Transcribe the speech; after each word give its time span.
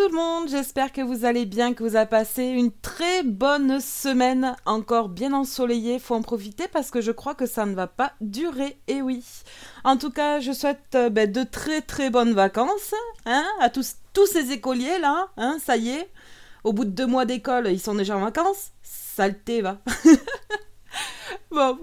Tout 0.00 0.08
le 0.08 0.16
monde, 0.16 0.48
j'espère 0.48 0.94
que 0.94 1.02
vous 1.02 1.26
allez 1.26 1.44
bien, 1.44 1.74
que 1.74 1.82
vous 1.82 1.94
avez 1.94 2.08
passé 2.08 2.44
une 2.44 2.72
très 2.72 3.22
bonne 3.22 3.80
semaine, 3.80 4.56
encore 4.64 5.10
bien 5.10 5.34
ensoleillée, 5.34 5.98
faut 5.98 6.14
en 6.14 6.22
profiter 6.22 6.68
parce 6.68 6.90
que 6.90 7.02
je 7.02 7.12
crois 7.12 7.34
que 7.34 7.44
ça 7.44 7.66
ne 7.66 7.74
va 7.74 7.86
pas 7.86 8.14
durer, 8.22 8.80
et 8.88 9.02
oui. 9.02 9.22
En 9.84 9.98
tout 9.98 10.08
cas, 10.08 10.40
je 10.40 10.52
souhaite 10.52 10.94
euh, 10.94 11.10
ben, 11.10 11.30
de 11.30 11.42
très 11.42 11.82
très 11.82 12.08
bonnes 12.08 12.32
vacances 12.32 12.94
hein, 13.26 13.44
à 13.60 13.68
tous, 13.68 13.96
tous 14.14 14.24
ces 14.24 14.52
écoliers 14.52 14.98
là, 15.00 15.28
hein, 15.36 15.58
ça 15.62 15.76
y 15.76 15.90
est, 15.90 16.08
au 16.64 16.72
bout 16.72 16.86
de 16.86 16.92
deux 16.92 17.06
mois 17.06 17.26
d'école, 17.26 17.68
ils 17.70 17.78
sont 17.78 17.94
déjà 17.94 18.16
en 18.16 18.20
vacances, 18.20 18.70
saleté 18.82 19.60
va. 19.60 19.80
bon, 21.50 21.78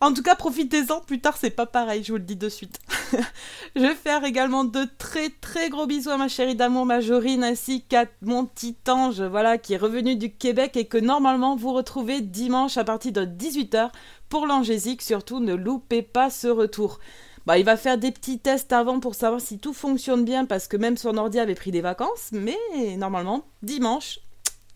en 0.00 0.12
tout 0.12 0.22
cas, 0.22 0.34
profitez-en, 0.34 1.00
plus 1.00 1.20
tard 1.20 1.36
c'est 1.38 1.50
pas 1.50 1.66
pareil, 1.66 2.04
je 2.04 2.12
vous 2.12 2.18
le 2.18 2.24
dis 2.24 2.36
de 2.36 2.48
suite. 2.48 2.78
je 3.76 3.80
vais 3.80 3.94
faire 3.94 4.24
également 4.24 4.64
de 4.64 4.86
très 4.98 5.30
très 5.30 5.70
gros 5.70 5.86
bisous 5.86 6.10
à 6.10 6.16
ma 6.16 6.28
chérie 6.28 6.54
d'amour 6.54 6.84
Majorine 6.84 7.44
ainsi 7.44 7.82
qu'à 7.82 8.04
mon 8.20 8.44
petit 8.44 8.76
ange, 8.88 9.22
voilà, 9.22 9.56
qui 9.56 9.74
est 9.74 9.78
revenu 9.78 10.16
du 10.16 10.32
Québec 10.32 10.76
et 10.76 10.86
que 10.86 10.98
normalement 10.98 11.56
vous 11.56 11.72
retrouvez 11.72 12.20
dimanche 12.20 12.76
à 12.76 12.84
partir 12.84 13.12
de 13.12 13.24
18h 13.24 13.90
pour 14.28 14.46
l'angésique. 14.46 15.02
Surtout, 15.02 15.40
ne 15.40 15.54
loupez 15.54 16.02
pas 16.02 16.28
ce 16.28 16.48
retour. 16.48 16.98
Bah, 17.46 17.58
il 17.58 17.64
va 17.64 17.76
faire 17.76 17.96
des 17.96 18.10
petits 18.10 18.40
tests 18.40 18.72
avant 18.72 18.98
pour 18.98 19.14
savoir 19.14 19.40
si 19.40 19.58
tout 19.60 19.72
fonctionne 19.72 20.24
bien 20.24 20.44
parce 20.44 20.66
que 20.66 20.76
même 20.76 20.96
son 20.96 21.16
ordi 21.16 21.38
avait 21.38 21.54
pris 21.54 21.70
des 21.70 21.80
vacances, 21.80 22.30
mais 22.32 22.58
normalement, 22.96 23.44
dimanche, 23.62 24.18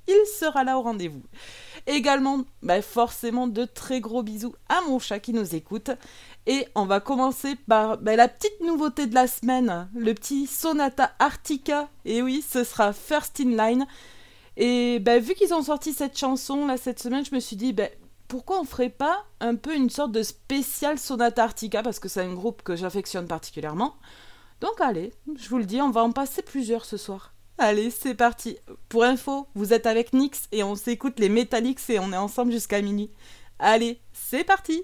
il 0.06 0.26
sera 0.38 0.62
là 0.62 0.78
au 0.78 0.82
rendez-vous. 0.82 1.22
Également, 1.86 2.44
bah, 2.62 2.82
forcément, 2.82 3.46
de 3.46 3.64
très 3.64 4.00
gros 4.00 4.22
bisous 4.22 4.54
à 4.68 4.80
mon 4.88 4.98
chat 4.98 5.20
qui 5.20 5.32
nous 5.32 5.54
écoute. 5.54 5.90
Et 6.46 6.66
on 6.74 6.86
va 6.86 7.00
commencer 7.00 7.56
par 7.68 7.98
bah, 7.98 8.16
la 8.16 8.28
petite 8.28 8.60
nouveauté 8.60 9.06
de 9.06 9.14
la 9.14 9.26
semaine, 9.26 9.88
le 9.94 10.14
petit 10.14 10.46
Sonata 10.46 11.12
Arctica. 11.18 11.88
Et 12.04 12.22
oui, 12.22 12.44
ce 12.48 12.64
sera 12.64 12.92
First 12.92 13.40
in 13.40 13.56
Line. 13.56 13.86
Et 14.56 14.98
bah, 14.98 15.18
vu 15.18 15.34
qu'ils 15.34 15.54
ont 15.54 15.62
sorti 15.62 15.92
cette 15.92 16.18
chanson 16.18 16.66
là 16.66 16.76
cette 16.76 17.00
semaine, 17.00 17.24
je 17.24 17.34
me 17.34 17.40
suis 17.40 17.56
dit, 17.56 17.74
pourquoi 18.28 18.60
on 18.60 18.64
ferait 18.64 18.90
pas 18.90 19.24
un 19.40 19.56
peu 19.56 19.74
une 19.74 19.90
sorte 19.90 20.12
de 20.12 20.22
spécial 20.22 20.98
Sonata 20.98 21.44
Arctica 21.44 21.82
Parce 21.82 21.98
que 21.98 22.08
c'est 22.08 22.22
un 22.22 22.34
groupe 22.34 22.62
que 22.62 22.76
j'affectionne 22.76 23.26
particulièrement. 23.26 23.94
Donc 24.60 24.80
allez, 24.80 25.12
je 25.36 25.48
vous 25.48 25.58
le 25.58 25.64
dis, 25.64 25.80
on 25.80 25.90
va 25.90 26.02
en 26.02 26.12
passer 26.12 26.42
plusieurs 26.42 26.84
ce 26.84 26.96
soir. 26.96 27.32
Allez, 27.62 27.90
c'est 27.90 28.14
parti. 28.14 28.56
Pour 28.88 29.04
info, 29.04 29.46
vous 29.54 29.74
êtes 29.74 29.84
avec 29.84 30.14
Nix 30.14 30.48
et 30.50 30.62
on 30.62 30.76
s'écoute 30.76 31.20
les 31.20 31.28
Metallics 31.28 31.90
et 31.90 31.98
on 31.98 32.10
est 32.10 32.16
ensemble 32.16 32.52
jusqu'à 32.52 32.80
minuit. 32.80 33.10
Allez, 33.58 34.00
c'est 34.14 34.44
parti 34.44 34.82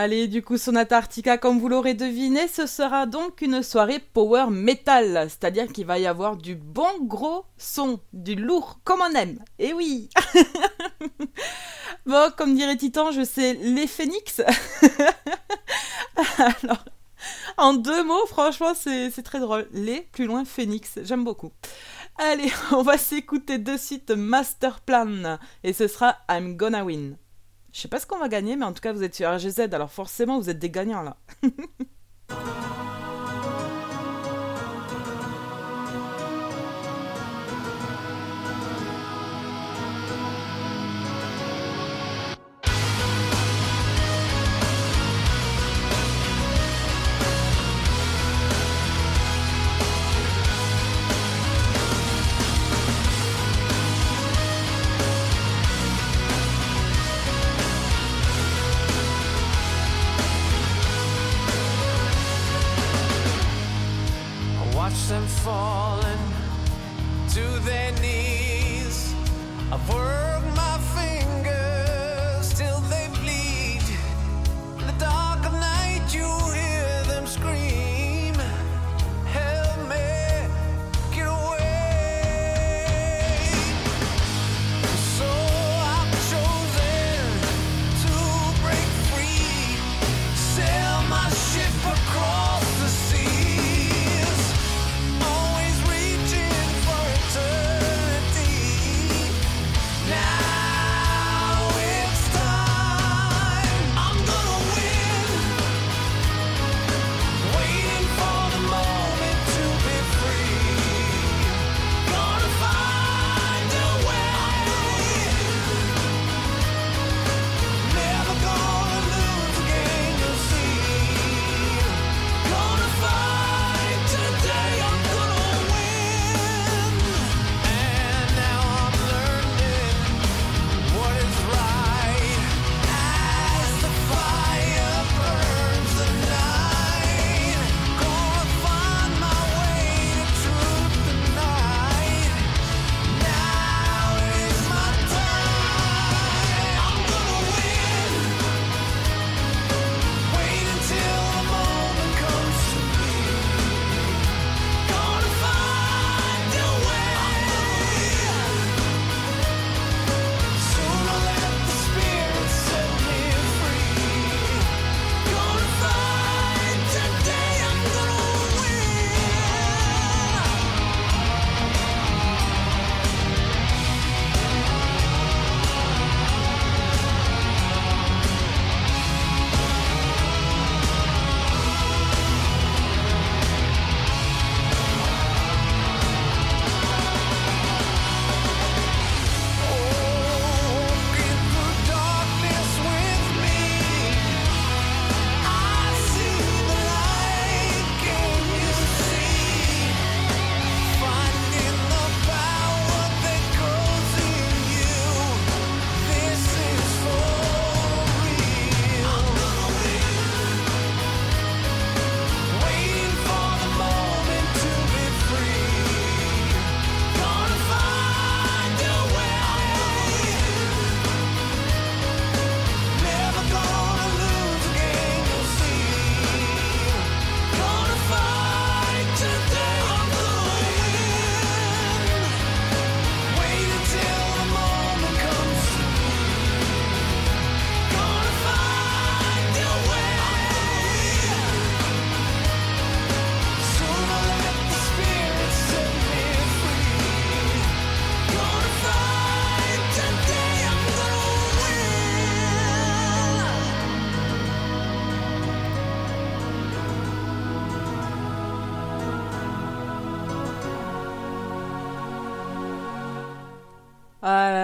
Allez, 0.00 0.28
du 0.28 0.42
coup, 0.42 0.58
son 0.58 0.76
Antarctica, 0.76 1.38
comme 1.38 1.58
vous 1.58 1.68
l'aurez 1.68 1.94
deviné, 1.94 2.46
ce 2.46 2.68
sera 2.68 3.04
donc 3.04 3.42
une 3.42 3.64
soirée 3.64 3.98
power 3.98 4.46
metal, 4.48 5.28
c'est-à-dire 5.28 5.66
qu'il 5.72 5.86
va 5.86 5.98
y 5.98 6.06
avoir 6.06 6.36
du 6.36 6.54
bon 6.54 6.86
gros 7.00 7.46
son, 7.56 7.98
du 8.12 8.36
lourd, 8.36 8.78
comme 8.84 9.00
on 9.00 9.12
aime. 9.16 9.42
Eh 9.58 9.72
oui 9.72 10.08
Bon, 12.06 12.30
comme 12.36 12.54
dirait 12.54 12.76
Titan, 12.76 13.10
je 13.10 13.24
sais 13.24 13.54
les 13.54 13.88
phénix. 13.88 14.40
Alors, 16.62 16.84
en 17.56 17.74
deux 17.74 18.04
mots, 18.04 18.26
franchement, 18.26 18.74
c'est 18.76 19.10
très 19.24 19.40
drôle. 19.40 19.66
Les, 19.72 20.02
plus 20.12 20.26
loin, 20.26 20.44
phénix. 20.44 21.00
J'aime 21.02 21.24
beaucoup. 21.24 21.50
Allez, 22.18 22.52
on 22.70 22.82
va 22.82 22.98
s'écouter 22.98 23.58
de 23.58 23.76
suite 23.76 24.12
Master 24.12 24.78
Plan. 24.78 25.40
Et 25.64 25.72
ce 25.72 25.88
sera 25.88 26.18
I'm 26.30 26.56
Gonna 26.56 26.84
Win. 26.84 27.16
Je 27.78 27.82
sais 27.82 27.88
pas 27.88 28.00
ce 28.00 28.08
qu'on 28.08 28.18
va 28.18 28.26
gagner, 28.26 28.56
mais 28.56 28.64
en 28.64 28.72
tout 28.72 28.80
cas, 28.80 28.92
vous 28.92 29.04
êtes 29.04 29.14
sur 29.14 29.32
RGZ, 29.32 29.72
alors 29.72 29.92
forcément, 29.92 30.40
vous 30.40 30.50
êtes 30.50 30.58
des 30.58 30.68
gagnants 30.68 31.02
là. 31.02 31.16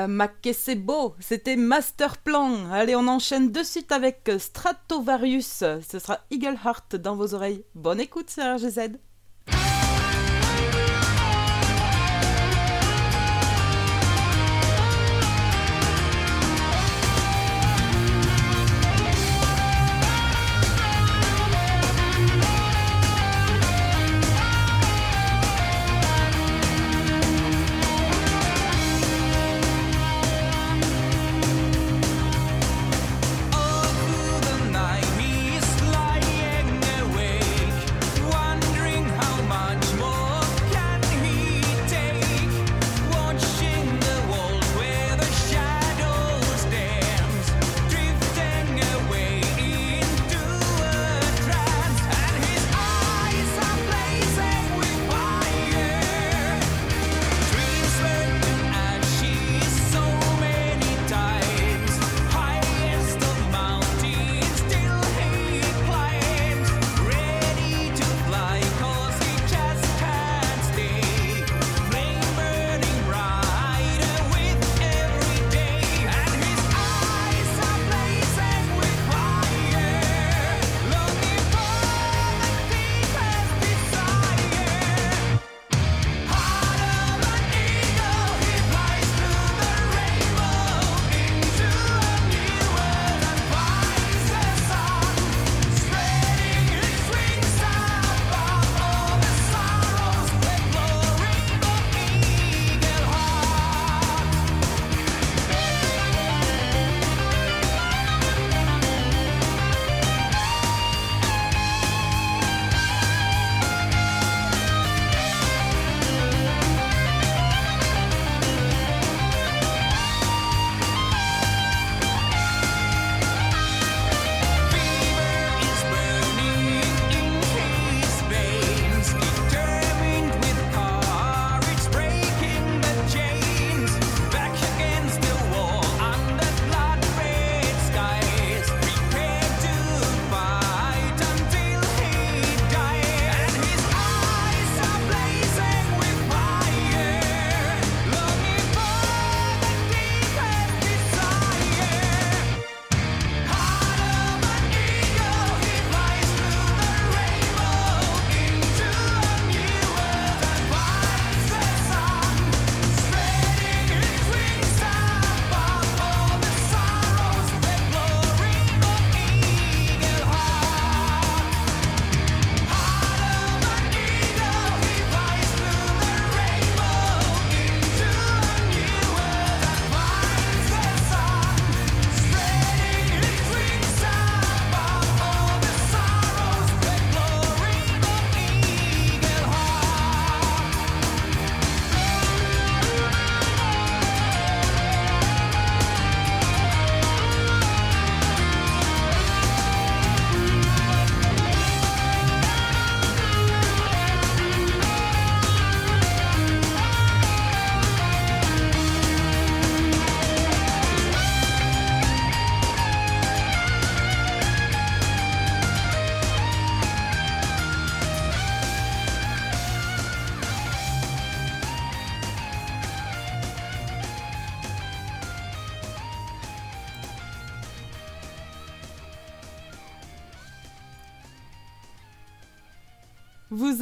Mac 0.09 0.49
c'est 0.53 0.75
beau, 0.75 1.15
c'était 1.21 1.57
Master 1.57 2.19
Plan. 2.19 2.71
Allez, 2.71 2.97
on 2.97 3.09
enchaîne 3.09 3.51
de 3.51 3.63
suite 3.63 3.93
avec 3.93 4.31
Stratovarius. 4.39 5.65
Ce 5.89 5.99
sera 5.99 6.21
Eagle 6.31 6.59
Heart 6.65 6.97
dans 6.97 7.17
vos 7.17 7.35
oreilles. 7.35 7.65
Bonne 7.75 8.01
écoute, 8.01 8.31
RGZ. 8.37 8.99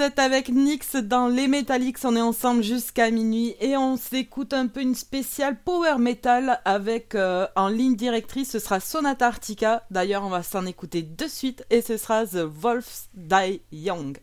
Avec 0.03 0.49
Nix 0.49 0.97
dans 0.97 1.29
les 1.29 1.47
Metallics, 1.47 2.05
on 2.05 2.17
est 2.17 2.21
ensemble 2.21 2.65
jusqu'à 2.65 3.11
minuit 3.11 3.55
et 3.61 3.77
on 3.77 3.97
s'écoute 3.97 4.53
un 4.53 4.67
peu 4.67 4.81
une 4.81 4.97
spéciale 4.97 5.57
power 5.63 5.97
metal 5.99 6.61
avec 6.65 7.15
euh, 7.15 7.47
en 7.55 7.69
ligne 7.69 7.95
directrice, 7.95 8.51
ce 8.51 8.59
sera 8.59 8.81
Sonata 8.81 9.29
Arctica. 9.29 9.85
D'ailleurs, 9.93 10.25
on 10.25 10.29
va 10.29 10.43
s'en 10.43 10.67
écouter 10.67 11.03
de 11.03 11.27
suite 11.29 11.65
et 11.71 11.83
ce 11.83 11.97
sera 11.97 12.27
The 12.27 12.45
Wolves 12.45 13.09
Die 13.15 13.61
Young. 13.71 14.19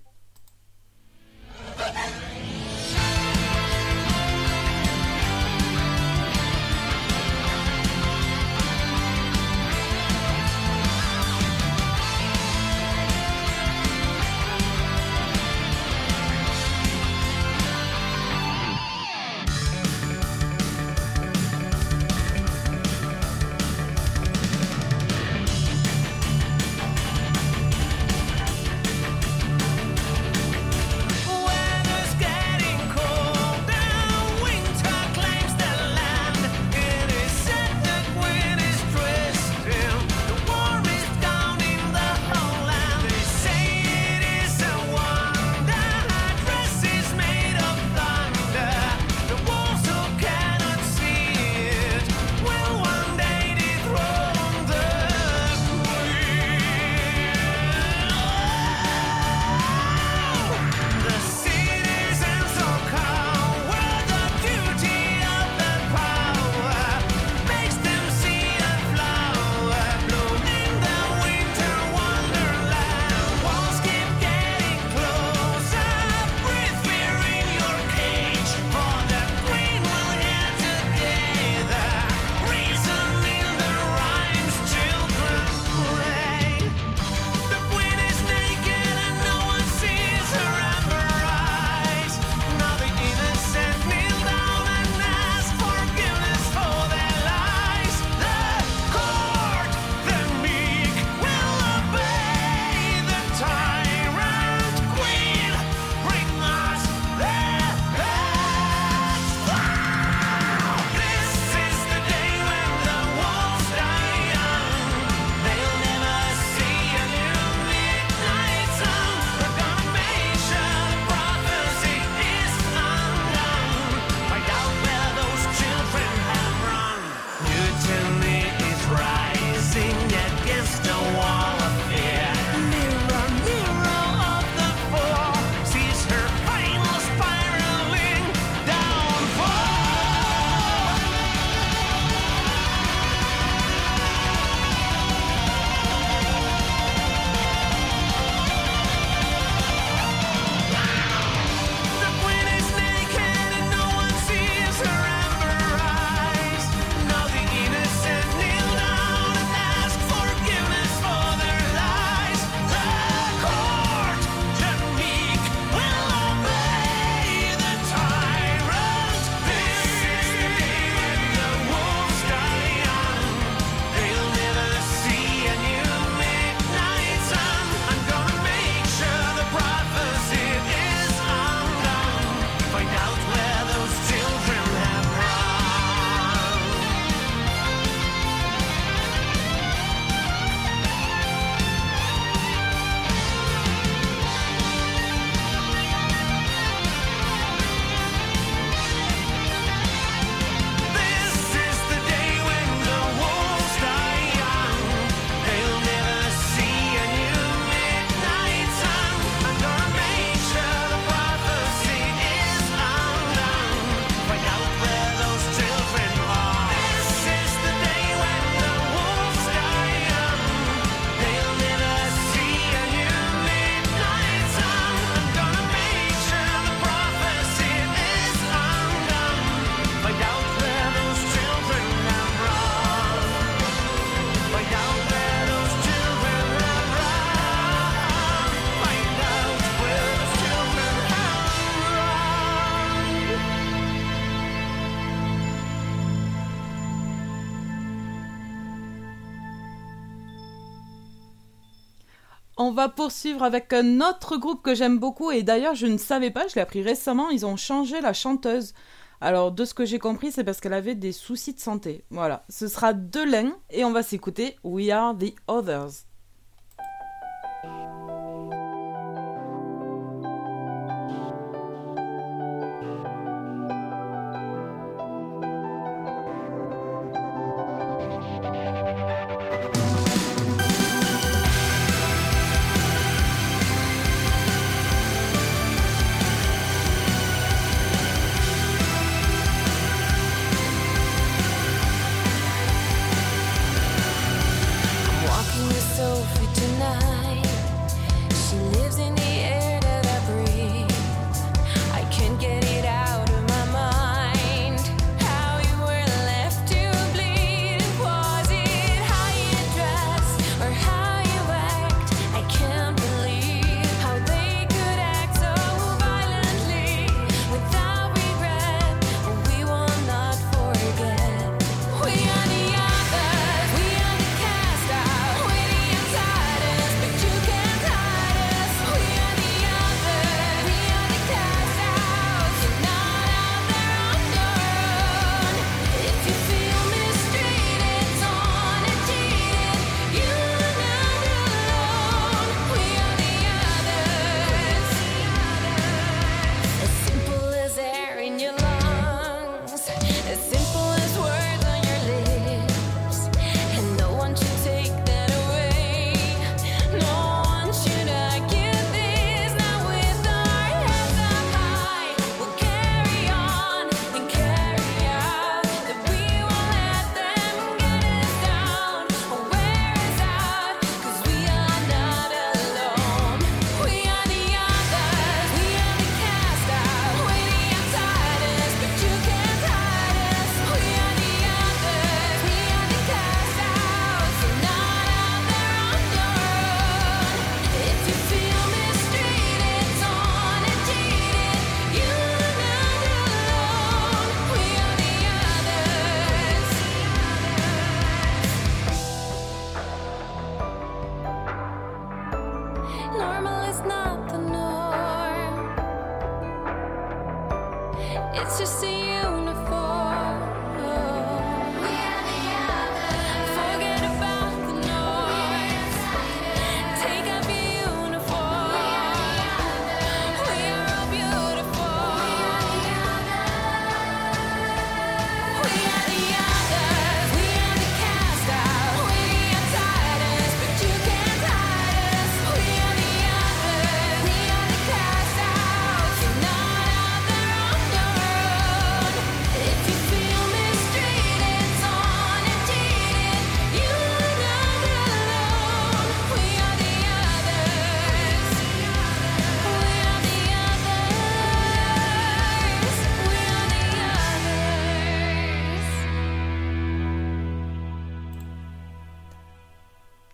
On 252.69 252.73
va 252.73 252.87
poursuivre 252.87 253.41
avec 253.41 253.73
un 253.73 253.99
autre 253.99 254.37
groupe 254.37 254.61
que 254.61 254.75
j'aime 254.75 254.99
beaucoup 254.99 255.31
et 255.31 255.41
d'ailleurs 255.41 255.73
je 255.73 255.87
ne 255.87 255.97
savais 255.97 256.29
pas, 256.29 256.47
je 256.47 256.53
l'ai 256.53 256.61
appris 256.61 256.83
récemment, 256.83 257.31
ils 257.31 257.43
ont 257.43 257.55
changé 257.55 257.99
la 257.99 258.13
chanteuse. 258.13 258.75
Alors 259.21 259.51
de 259.51 259.65
ce 259.65 259.73
que 259.73 259.85
j'ai 259.85 259.97
compris, 259.97 260.31
c'est 260.31 260.43
parce 260.43 260.59
qu'elle 260.61 260.73
avait 260.73 260.93
des 260.93 261.11
soucis 261.11 261.55
de 261.55 261.59
santé. 261.59 262.03
Voilà, 262.11 262.43
ce 262.47 262.67
sera 262.67 262.93
Delain 262.93 263.57
et 263.71 263.85
on 263.85 263.91
va 263.91 264.03
s'écouter 264.03 264.55
We 264.63 264.91
Are 264.91 265.17
the 265.17 265.33
Others. 265.47 266.08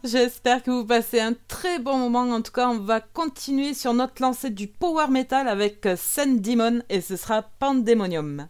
J'espère 0.07 0.61
que 0.61 0.69
vous 0.69 0.85
passez 0.85 1.19
un 1.19 1.33
très 1.47 1.79
bon 1.79 1.97
moment. 1.97 2.31
En 2.31 2.43
tout 2.43 2.51
cas, 2.51 2.69
on 2.69 2.77
va 2.77 3.01
continuer 3.01 3.73
sur 3.73 3.95
notre 3.95 4.21
lancée 4.21 4.51
du 4.51 4.67
power 4.67 5.07
metal 5.09 5.47
avec 5.47 5.87
Sen 5.97 6.41
Demon 6.41 6.83
et 6.89 7.01
ce 7.01 7.15
sera 7.15 7.41
Pandemonium. 7.41 8.47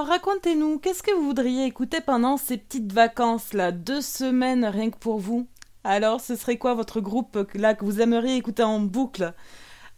Bon, 0.00 0.06
racontez-nous, 0.06 0.78
qu'est-ce 0.78 1.02
que 1.02 1.12
vous 1.14 1.26
voudriez 1.26 1.66
écouter 1.66 2.00
pendant 2.00 2.38
ces 2.38 2.56
petites 2.56 2.90
vacances-là? 2.90 3.70
Deux 3.70 4.00
semaines 4.00 4.64
rien 4.64 4.88
que 4.88 4.96
pour 4.96 5.18
vous? 5.18 5.46
Alors, 5.84 6.22
ce 6.22 6.36
serait 6.36 6.56
quoi 6.56 6.72
votre 6.72 7.02
groupe 7.02 7.46
là 7.52 7.74
que 7.74 7.84
vous 7.84 8.00
aimeriez 8.00 8.36
écouter 8.36 8.62
en 8.62 8.80
boucle? 8.80 9.34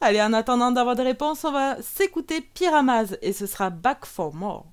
Allez, 0.00 0.20
en 0.20 0.32
attendant 0.32 0.72
d'avoir 0.72 0.96
des 0.96 1.04
réponses, 1.04 1.44
on 1.44 1.52
va 1.52 1.80
s'écouter 1.82 2.40
Pyramaz 2.40 3.16
et 3.22 3.32
ce 3.32 3.46
sera 3.46 3.70
Back 3.70 4.04
for 4.04 4.34
More. 4.34 4.71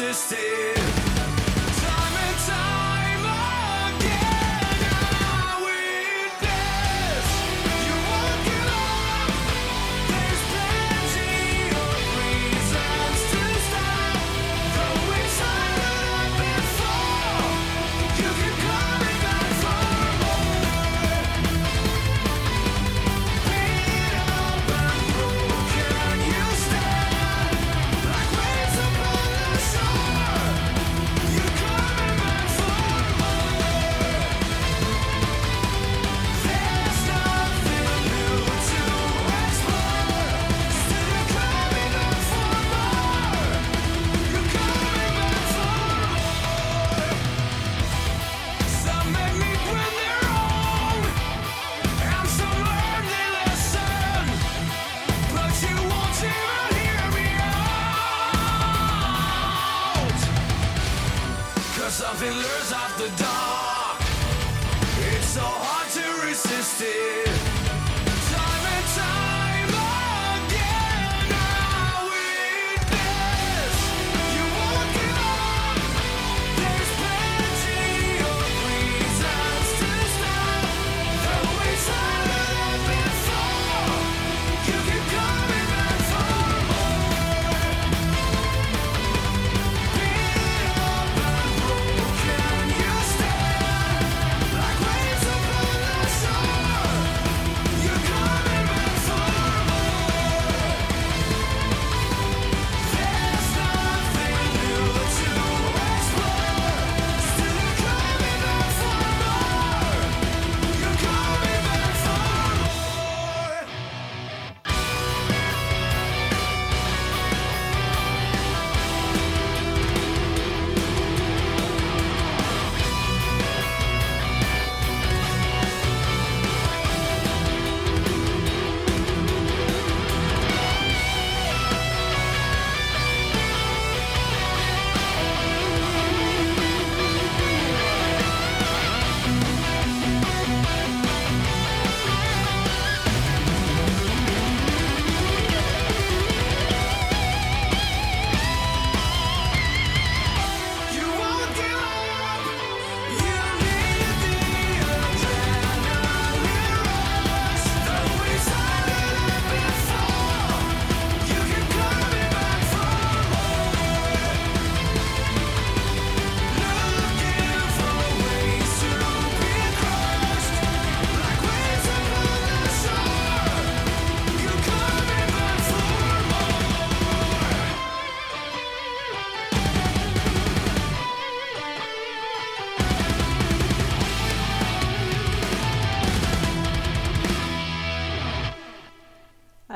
persisted 0.00 1.09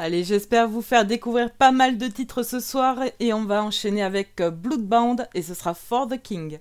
Allez, 0.05 0.23
j'espère 0.23 0.69
vous 0.69 0.83
faire 0.83 1.07
découvrir 1.07 1.51
pas 1.51 1.73
mal 1.73 1.97
de 1.97 2.09
titres 2.09 2.43
ce 2.43 2.61
soir 2.61 2.99
et 3.21 3.33
on 3.33 3.47
va 3.47 3.65
enchaîner 3.65 4.03
avec 4.03 4.39
euh, 4.43 4.51
Bloodbound 4.51 5.27
et 5.33 5.41
ce 5.41 5.55
sera 5.55 5.73
For 5.73 6.07
the 6.07 6.21
King. 6.21 6.59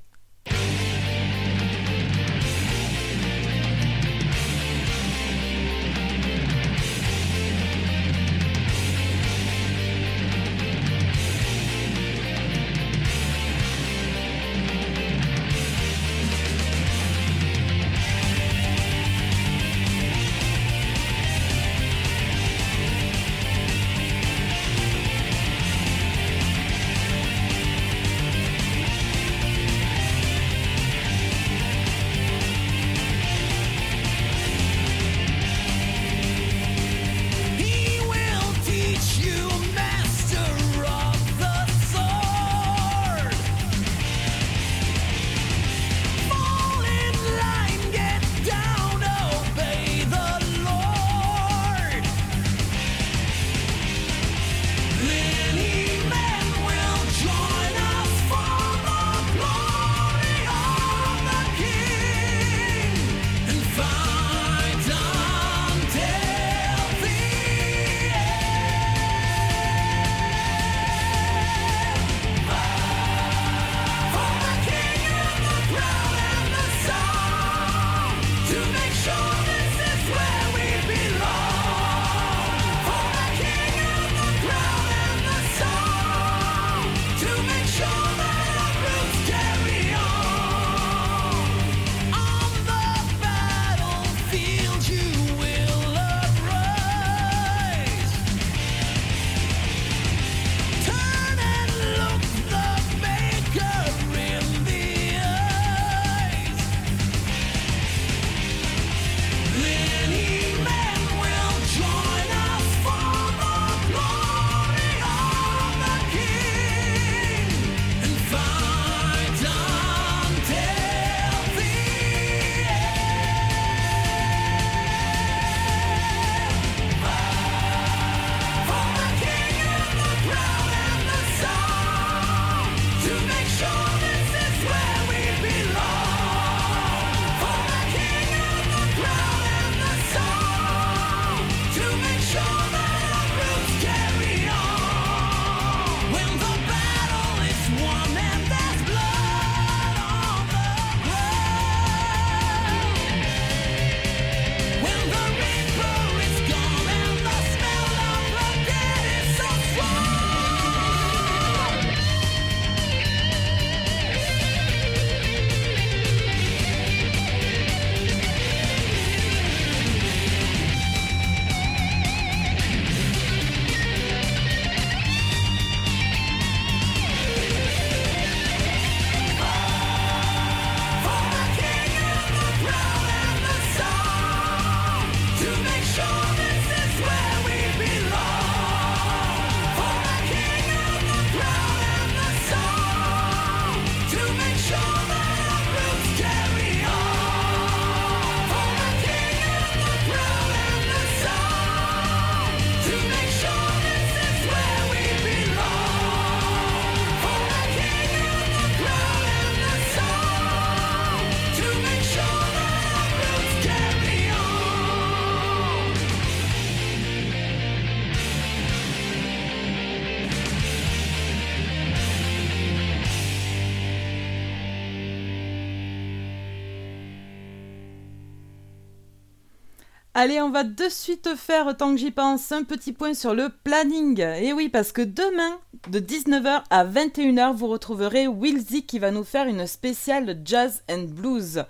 Allez, 230.24 230.40
on 230.40 230.52
va 230.52 230.64
de 230.64 230.88
suite 230.88 231.36
faire, 231.36 231.76
tant 231.76 231.92
que 231.92 231.98
j'y 231.98 232.10
pense, 232.10 232.54
un 232.54 232.64
petit 232.64 232.94
point 232.94 233.14
sur 233.14 233.34
le 233.34 233.50
planning. 233.50 234.22
Et 234.22 234.54
oui, 234.54 234.70
parce 234.70 234.94
que 234.94 235.02
demain, 235.02 235.60
de 235.90 236.00
19h 236.00 236.64
à 236.70 236.86
21h, 236.86 237.54
vous 237.54 237.68
retrouverez 237.68 238.30
Wilzy 238.30 238.86
qui 238.86 239.00
va 239.00 239.12
nous 239.12 239.26
faire 239.26 239.48
une 239.48 239.68
spéciale 239.68 240.40
jazz 240.46 240.82
and 240.90 241.08
blues. 241.10 241.66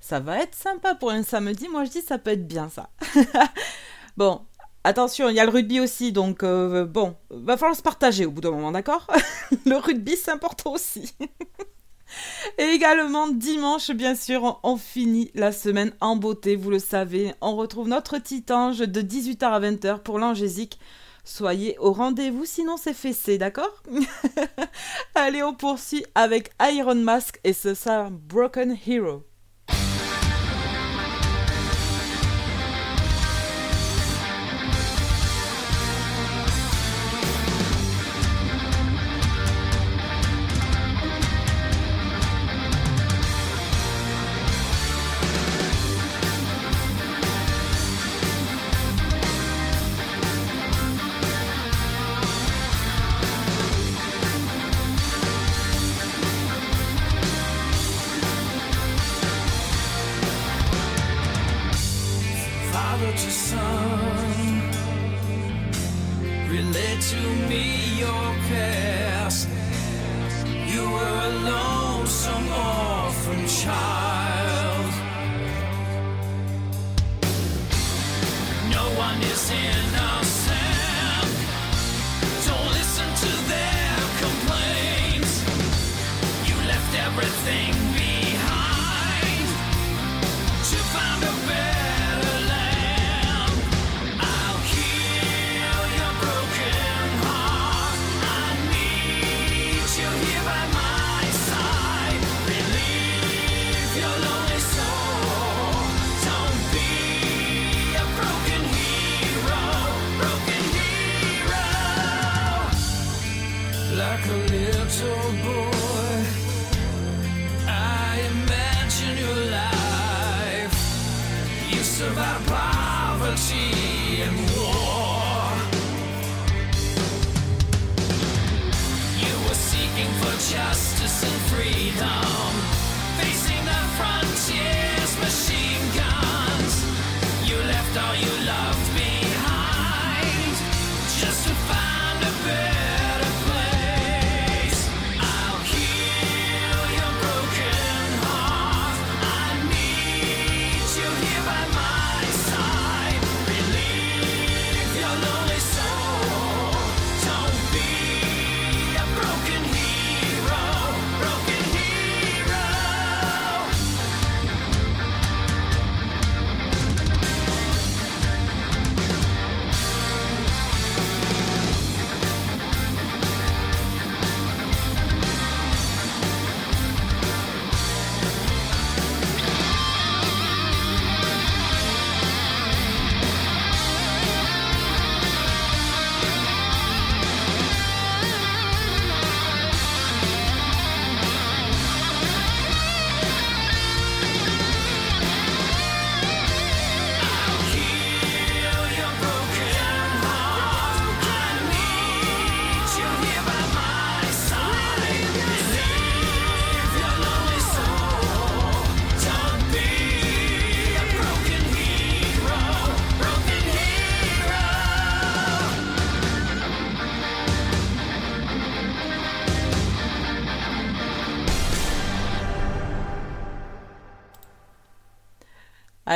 Ça 0.00 0.20
va 0.20 0.38
être 0.38 0.54
sympa 0.54 0.94
pour 0.94 1.10
un 1.10 1.22
samedi, 1.22 1.68
moi 1.68 1.84
je 1.84 1.90
dis 1.90 2.00
ça 2.00 2.16
peut 2.16 2.30
être 2.30 2.48
bien 2.48 2.70
ça. 2.70 2.88
bon, 4.16 4.40
attention, 4.84 5.28
il 5.28 5.36
y 5.36 5.40
a 5.40 5.44
le 5.44 5.50
rugby 5.50 5.78
aussi, 5.78 6.10
donc 6.10 6.42
euh, 6.44 6.86
bon, 6.86 7.14
va 7.28 7.58
falloir 7.58 7.76
se 7.76 7.82
partager 7.82 8.24
au 8.24 8.30
bout 8.30 8.40
d'un 8.40 8.52
moment, 8.52 8.72
d'accord? 8.72 9.06
Le 9.66 9.76
rugby 9.76 10.16
c'est 10.16 10.30
important 10.30 10.72
aussi. 10.72 11.14
Et 12.58 12.64
également 12.64 13.28
dimanche, 13.28 13.90
bien 13.90 14.14
sûr, 14.14 14.60
on, 14.62 14.76
finit 14.76 15.30
la 15.34 15.52
semaine 15.52 15.92
en 16.00 16.16
beauté, 16.16 16.56
vous 16.56 16.70
le 16.70 16.78
savez. 16.78 17.34
On 17.40 17.56
retrouve 17.56 17.88
notre 17.88 18.18
titange 18.18 18.78
de 18.78 19.00
18h 19.00 19.44
à 19.44 19.60
20h 19.60 20.00
pour 20.00 20.18
l'angésique. 20.18 20.78
Soyez 21.24 21.76
au 21.78 21.92
rendez-vous, 21.92 22.46
sinon 22.46 22.76
c'est 22.78 22.94
fessé, 22.94 23.36
d'accord? 23.36 23.82
Allez, 25.14 25.42
on 25.42 25.54
poursuit 25.54 26.04
avec 26.14 26.50
Iron 26.60 26.94
Mask 26.94 27.38
et 27.44 27.52
ce 27.52 27.74
sera 27.74 28.08
Broken 28.10 28.76
Hero. 28.86 29.27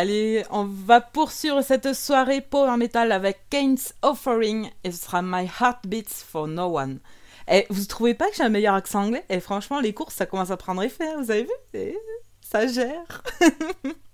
Allez, 0.02 0.42
on 0.50 0.64
va 0.64 1.00
poursuivre 1.00 1.62
cette 1.62 1.92
soirée 1.94 2.40
power 2.40 2.76
metal 2.76 3.12
avec 3.12 3.48
Kane's 3.50 3.94
Offering 4.02 4.68
et 4.82 4.90
ce 4.90 5.04
sera 5.04 5.22
My 5.22 5.46
Heart 5.46 5.86
Beats 5.86 6.24
for 6.26 6.48
No 6.48 6.76
One. 6.76 6.98
Et 7.46 7.66
vous 7.70 7.84
trouvez 7.84 8.14
pas 8.14 8.28
que 8.28 8.34
j'ai 8.34 8.42
un 8.42 8.48
meilleur 8.48 8.74
accent 8.74 9.04
anglais? 9.04 9.24
Et 9.28 9.38
franchement, 9.38 9.78
les 9.78 9.94
courses, 9.94 10.16
ça 10.16 10.26
commence 10.26 10.50
à 10.50 10.56
prendre 10.56 10.82
effet, 10.82 11.14
vous 11.14 11.30
avez 11.30 11.44
vu? 11.44 11.94
Ça 12.40 12.66
gère. 12.66 13.22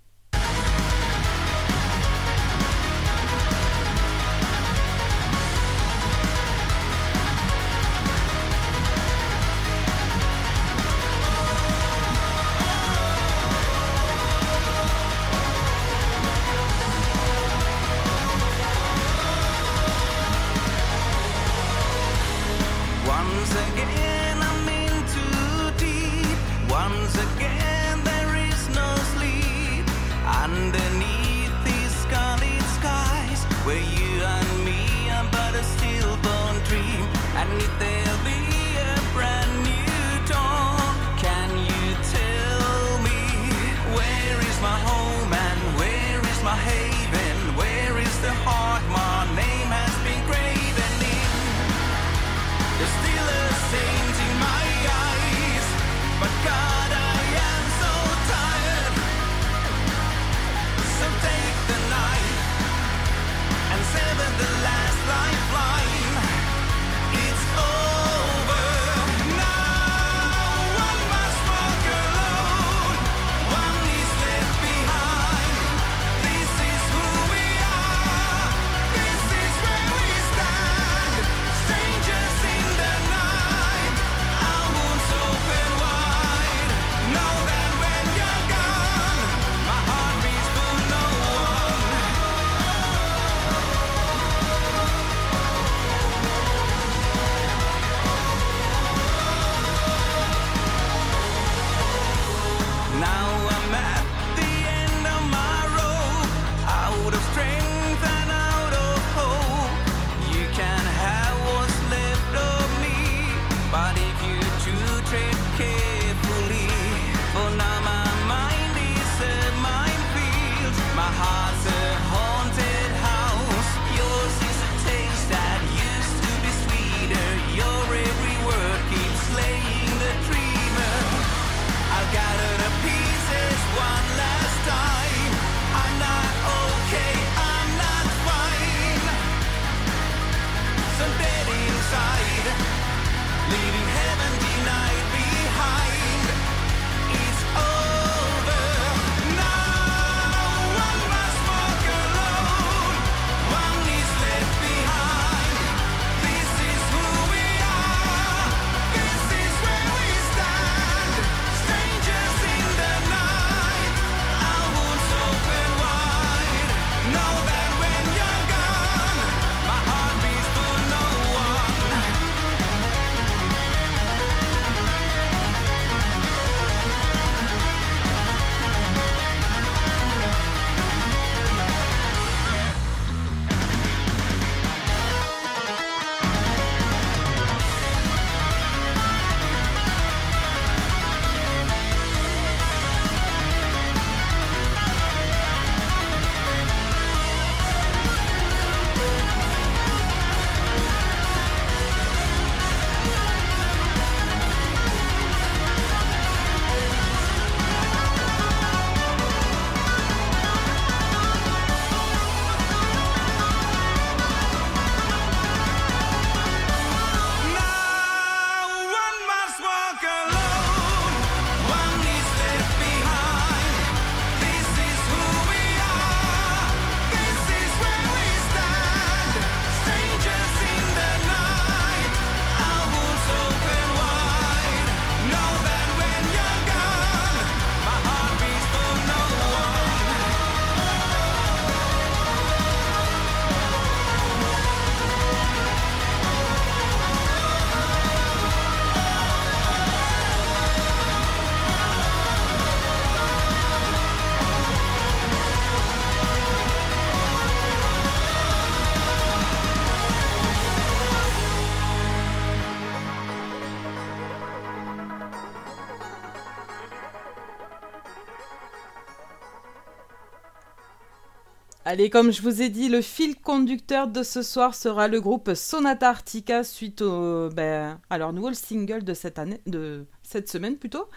Allez, 271.91 272.11
comme 272.11 272.31
je 272.31 272.43
vous 272.43 272.61
ai 272.61 272.69
dit, 272.69 272.87
le 272.87 273.01
fil 273.01 273.35
conducteur 273.35 274.07
de 274.07 274.21
ce 274.21 274.43
soir 274.43 274.75
sera 274.75 275.07
le 275.07 275.19
groupe 275.19 275.55
Sonata 275.55 276.09
Arctica 276.09 276.63
suite 276.63 277.01
au, 277.01 277.49
ben, 277.49 277.99
à 278.11 278.19
leur 278.19 278.31
nouveau 278.31 278.53
single 278.53 279.03
de 279.03 279.15
cette 279.15 279.39
année, 279.39 279.59
de 279.65 280.05
cette 280.21 280.47
semaine 280.49 280.77
plutôt. 280.77 281.09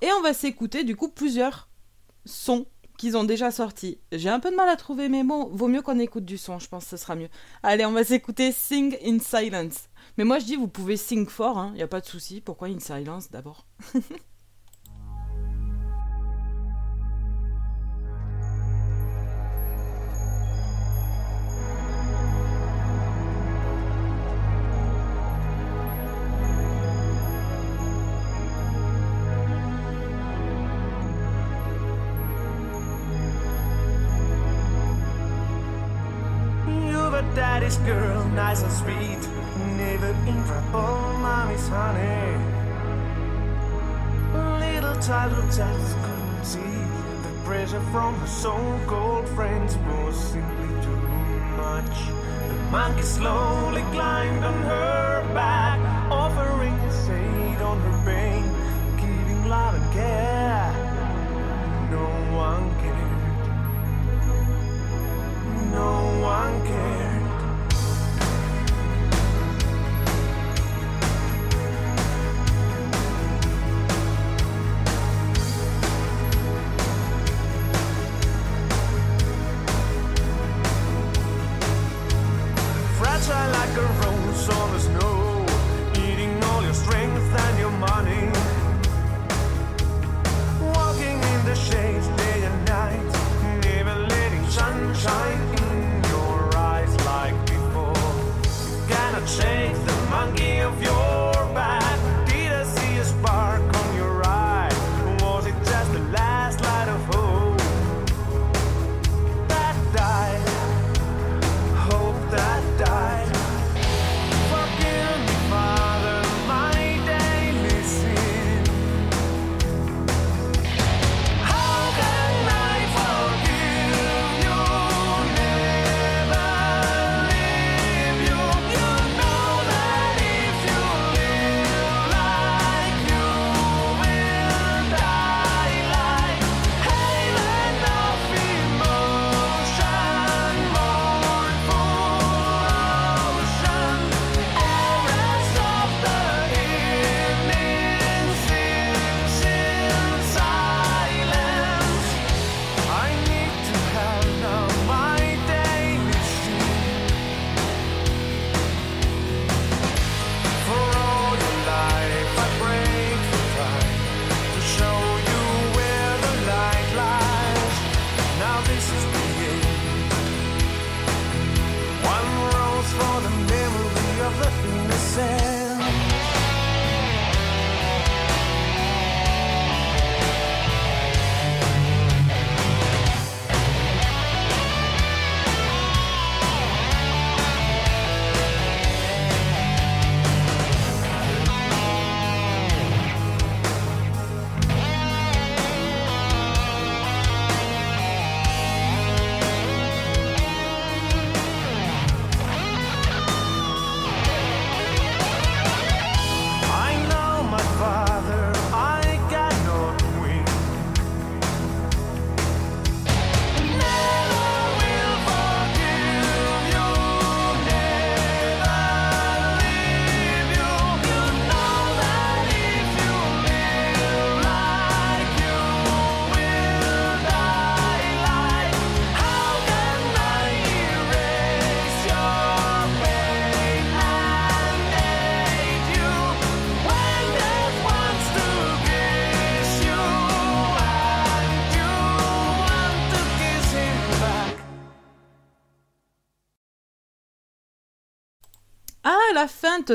Et 0.00 0.10
on 0.12 0.22
va 0.22 0.32
s'écouter 0.32 0.84
du 0.84 0.96
coup 0.96 1.10
plusieurs 1.10 1.68
sons 2.24 2.64
qu'ils 2.96 3.14
ont 3.14 3.24
déjà 3.24 3.50
sortis. 3.50 4.00
J'ai 4.10 4.30
un 4.30 4.40
peu 4.40 4.50
de 4.50 4.56
mal 4.56 4.70
à 4.70 4.76
trouver 4.76 5.10
mes 5.10 5.22
mots, 5.22 5.50
vaut 5.52 5.68
mieux 5.68 5.82
qu'on 5.82 5.98
écoute 5.98 6.24
du 6.24 6.38
son, 6.38 6.58
je 6.58 6.68
pense 6.70 6.84
que 6.84 6.90
ce 6.92 6.96
sera 6.96 7.14
mieux. 7.14 7.28
Allez, 7.62 7.84
on 7.84 7.92
va 7.92 8.02
s'écouter 8.02 8.52
Sing 8.52 8.96
in 9.04 9.18
Silence. 9.18 9.90
Mais 10.16 10.24
moi 10.24 10.38
je 10.38 10.46
dis, 10.46 10.56
vous 10.56 10.68
pouvez 10.68 10.96
sing 10.96 11.28
fort, 11.28 11.56
il 11.56 11.60
hein, 11.60 11.72
n'y 11.74 11.82
a 11.82 11.88
pas 11.88 12.00
de 12.00 12.06
souci. 12.06 12.40
Pourquoi 12.40 12.68
in 12.68 12.80
silence 12.80 13.30
d'abord? 13.30 13.66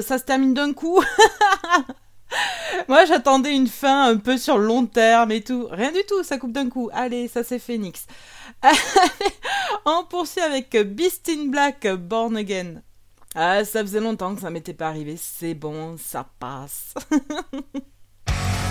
ça 0.02 0.18
se 0.18 0.24
termine 0.24 0.54
d'un 0.54 0.74
coup. 0.74 1.02
Moi, 2.88 3.06
j'attendais 3.06 3.56
une 3.56 3.68
fin 3.68 4.10
un 4.10 4.18
peu 4.18 4.38
sur 4.38 4.58
le 4.58 4.66
long 4.66 4.86
terme 4.86 5.32
et 5.32 5.42
tout. 5.42 5.68
Rien 5.72 5.92
du 5.92 6.04
tout, 6.08 6.24
ça 6.24 6.38
coupe 6.38 6.52
d'un 6.52 6.70
coup. 6.70 6.90
Allez, 6.94 7.28
ça 7.28 7.44
c'est 7.44 7.60
Phoenix. 7.60 8.08
On 9.86 10.04
poursuit 10.04 10.42
avec 10.42 10.76
Beast 10.76 11.30
in 11.30 11.48
Black, 11.48 11.88
Born 11.88 12.36
Again. 12.36 12.82
Ah, 13.36 13.66
ça 13.66 13.82
faisait 13.82 14.00
longtemps 14.00 14.34
que 14.36 14.42
ça 14.42 14.50
m'était 14.50 14.74
pas 14.74 14.88
arrivé. 14.88 15.18
C'est 15.18 15.54
bon, 15.54 15.98
ça 15.98 16.28
passe. 16.40 16.94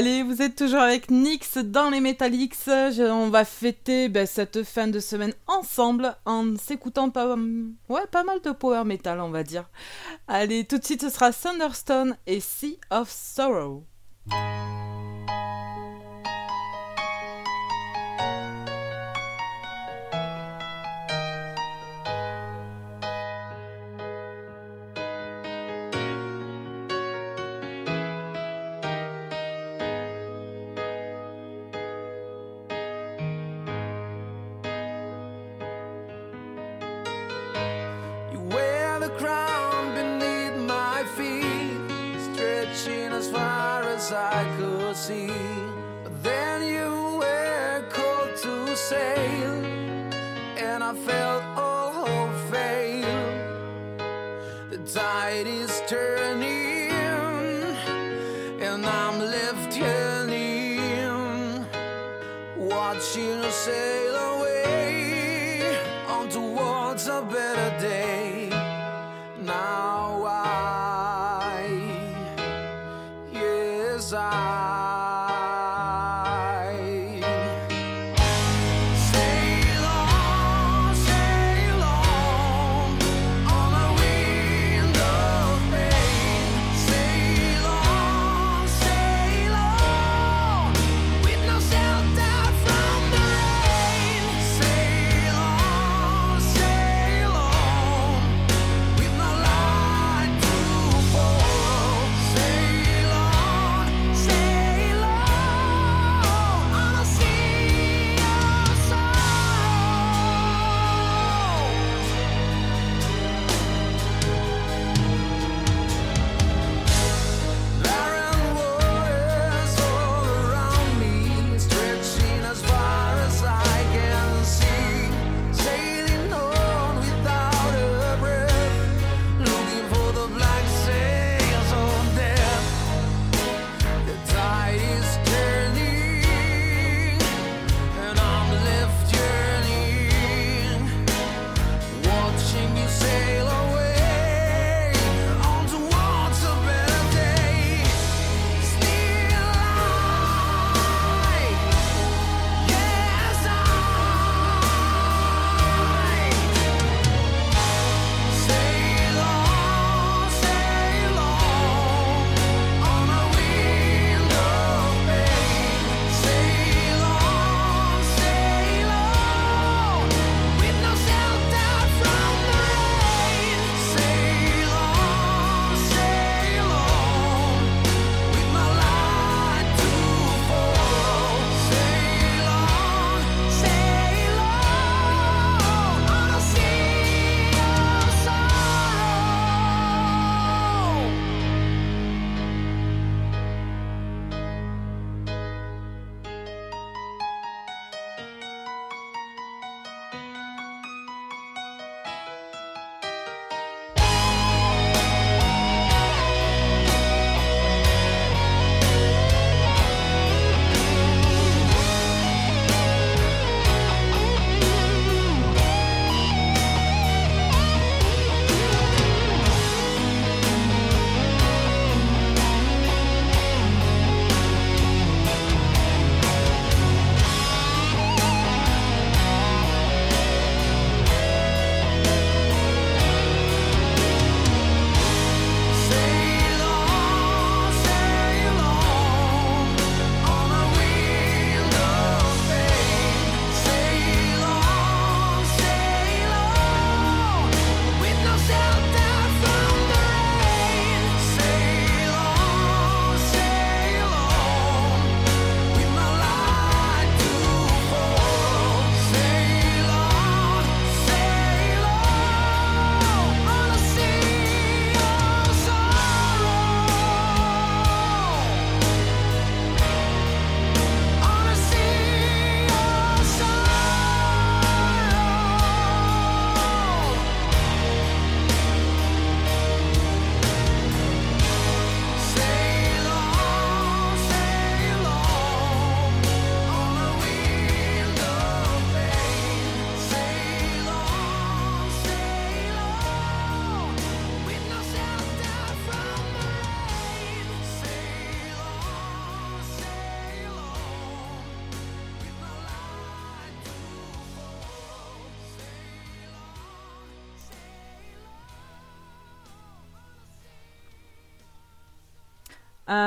Allez, 0.00 0.22
vous 0.22 0.40
êtes 0.40 0.56
toujours 0.56 0.80
avec 0.80 1.10
Nyx 1.10 1.58
dans 1.58 1.90
les 1.90 2.00
Metalix. 2.00 2.70
On 3.00 3.28
va 3.28 3.44
fêter 3.44 4.08
ben, 4.08 4.26
cette 4.26 4.62
fin 4.62 4.88
de 4.88 4.98
semaine 4.98 5.34
ensemble 5.46 6.16
en 6.24 6.56
s'écoutant 6.56 7.10
pas, 7.10 7.36
ouais, 7.90 8.06
pas 8.10 8.24
mal 8.24 8.40
de 8.40 8.50
power 8.52 8.84
metal, 8.84 9.20
on 9.20 9.28
va 9.28 9.42
dire. 9.42 9.68
Allez, 10.26 10.64
tout 10.64 10.78
de 10.78 10.84
suite, 10.86 11.02
ce 11.02 11.10
sera 11.10 11.34
Thunderstone 11.34 12.16
et 12.26 12.40
Sea 12.40 12.80
of 12.90 13.10
Sorrow. 13.10 13.84
say 63.70 63.99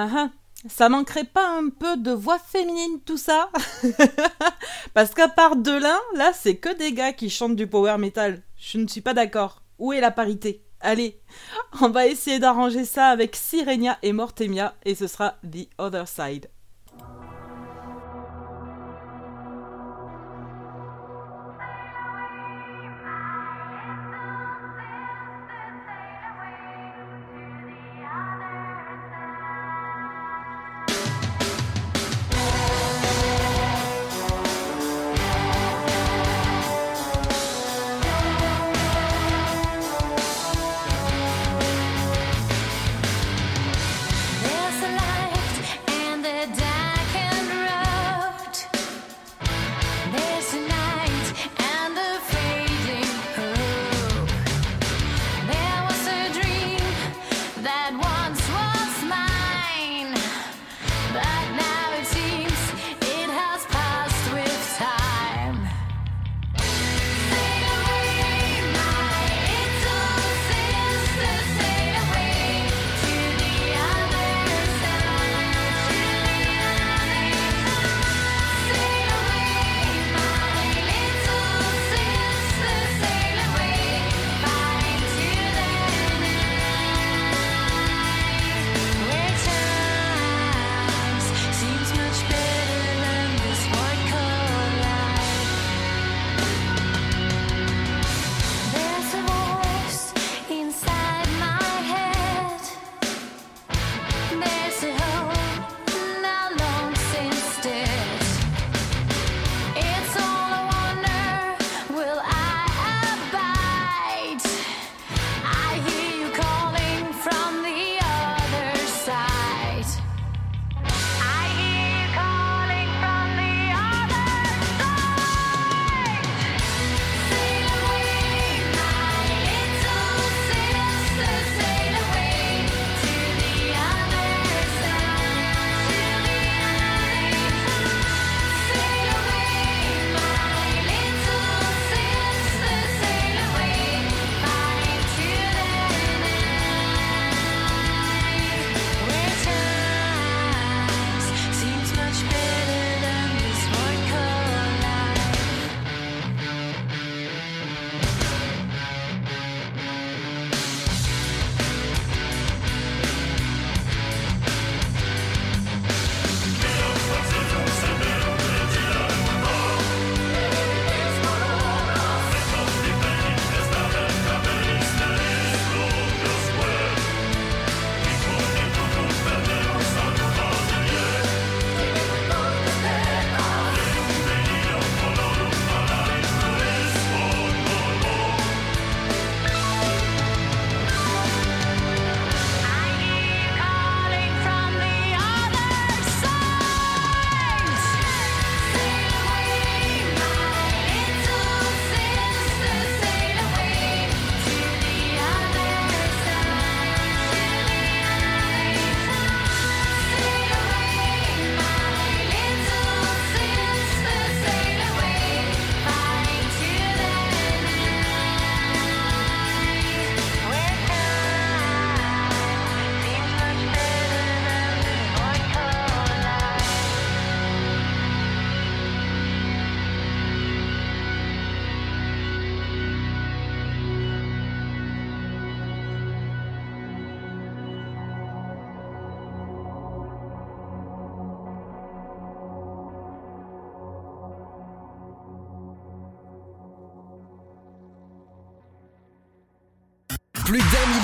Uh-huh. 0.04 0.30
Ça 0.68 0.90
manquerait 0.90 1.24
pas 1.24 1.50
un 1.50 1.70
peu 1.70 1.98
de 1.98 2.12
voix 2.12 2.40
féminine 2.40 3.00
tout 3.06 3.18
ça? 3.18 3.50
Parce 4.94 5.14
qu'à 5.14 5.30
part 5.30 5.56
Delin, 5.56 6.00
là 6.16 6.32
c'est 6.34 6.58
que 6.58 6.74
des 6.76 6.94
gars 6.94 7.14
qui 7.14 7.30
chantent 7.30 7.56
du 7.56 7.68
power 7.68 7.98
metal. 7.98 8.42
Je 8.58 8.78
ne 8.78 8.88
suis 8.88 9.02
pas 9.02 9.14
d'accord. 9.14 9.62
Où 9.80 9.94
est 9.94 10.02
la 10.02 10.12
parité? 10.12 10.64
Allez, 10.80 11.22
on 11.82 11.90
va 11.90 12.08
essayer 12.08 12.40
d'arranger 12.40 12.84
ça 12.84 13.08
avec 13.08 13.36
Sirenia 13.36 13.98
et 14.02 14.12
Mortemia 14.12 14.74
et 14.84 14.96
ce 14.96 15.08
sera 15.08 15.36
The 15.44 15.70
Other 15.78 16.08
Side. 16.08 16.50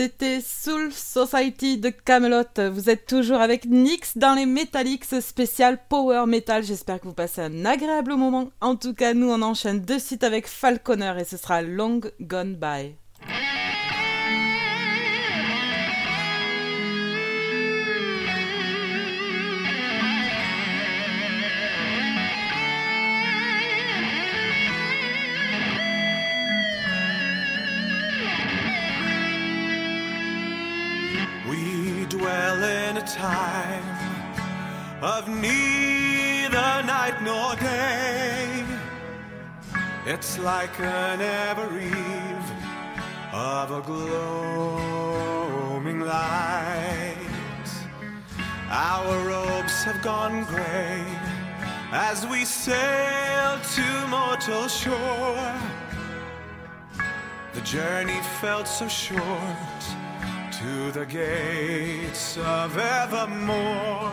C'était 0.00 0.40
Soul 0.40 0.94
Society 0.94 1.76
de 1.76 1.90
Camelot. 1.90 2.70
Vous 2.72 2.88
êtes 2.88 3.04
toujours 3.04 3.36
avec 3.36 3.66
Nix 3.66 4.16
dans 4.16 4.32
les 4.32 4.46
Metallics 4.46 5.04
spécial 5.04 5.78
Power 5.90 6.24
Metal. 6.26 6.64
J'espère 6.64 7.00
que 7.00 7.06
vous 7.06 7.12
passez 7.12 7.42
un 7.42 7.66
agréable 7.66 8.14
moment. 8.14 8.50
En 8.62 8.76
tout 8.76 8.94
cas, 8.94 9.12
nous 9.12 9.28
on 9.28 9.42
enchaîne 9.42 9.84
de 9.84 9.98
suite 9.98 10.24
avec 10.24 10.46
Falconer 10.46 11.12
et 11.20 11.24
ce 11.24 11.36
sera 11.36 11.60
Long 11.60 12.00
Gone 12.18 12.54
By. 12.54 12.94
neither 35.40 36.82
night 36.82 37.22
nor 37.22 37.56
day. 37.56 38.64
It's 40.06 40.38
like 40.38 40.80
an 40.80 41.20
ever 41.20 41.78
eve 41.78 42.52
of 43.32 43.70
a 43.70 43.80
gloaming 43.82 45.20
light. 46.00 47.16
Our 48.70 49.28
robes 49.28 49.84
have 49.84 50.00
gone 50.02 50.44
gray 50.44 51.04
as 51.92 52.26
we 52.26 52.44
sail 52.44 53.58
to 53.74 54.06
mortal 54.08 54.68
shore. 54.68 55.54
The 57.52 57.60
journey 57.62 58.20
felt 58.40 58.68
so 58.68 58.88
short 58.88 59.80
to 60.52 60.92
the 60.92 61.04
gates 61.06 62.36
of 62.38 62.78
evermore. 62.78 64.12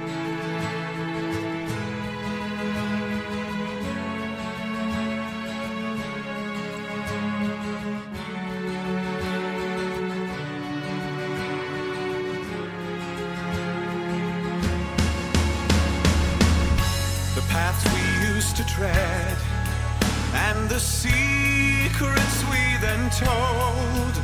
The 0.00 0.06
paths 17.48 17.84
we 17.92 18.00
used 18.34 18.56
to 18.56 18.64
tread 18.66 19.36
and 20.34 20.68
the 20.68 20.80
secrets 20.80 22.44
we 22.50 22.58
then 22.80 23.08
told. 23.10 24.14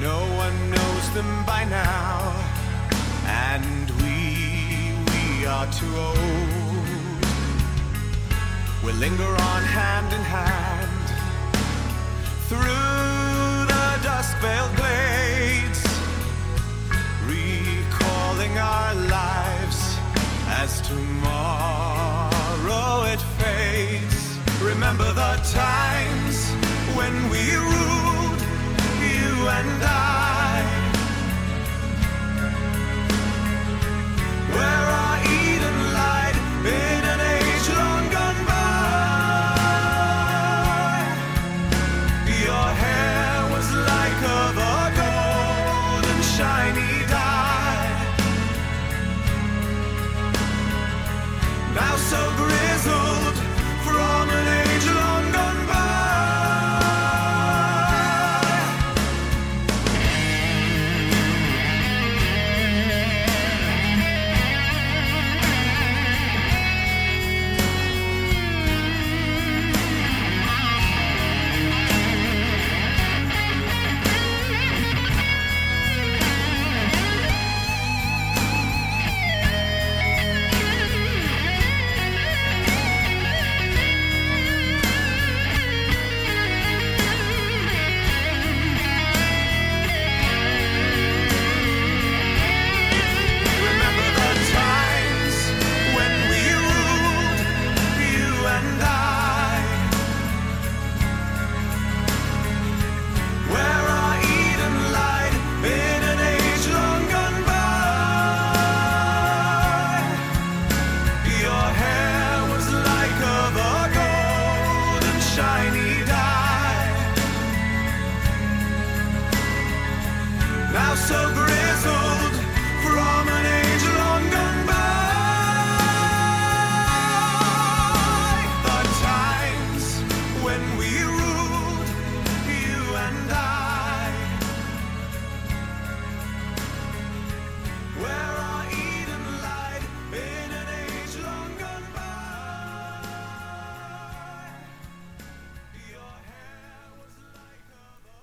No 0.00 0.20
one 0.36 0.70
knows 0.70 1.10
them 1.14 1.44
by 1.44 1.64
now 1.64 2.32
and 3.26 3.77
are 5.48 5.66
too 5.72 5.96
old. 5.96 6.18
We 8.84 8.92
linger 8.92 9.32
on 9.52 9.62
hand 9.62 10.12
in 10.12 10.20
hand 10.20 11.08
through 12.48 13.66
the 13.72 13.98
dust 14.02 14.36
veiled 14.42 14.74
glades, 14.76 15.82
recalling 17.26 18.54
our 18.58 18.94
lives 18.94 19.80
as 20.62 20.80
tomorrow 20.82 22.26
it 23.12 23.22
fades. 23.40 24.38
Remember 24.62 25.10
the 25.12 25.34
times 25.64 26.36
when 26.98 27.14
we 27.32 27.42
ruled, 27.56 28.42
you 29.12 29.48
and 29.58 29.82
I. 29.82 29.94
Where 34.54 34.84
our 35.00 35.07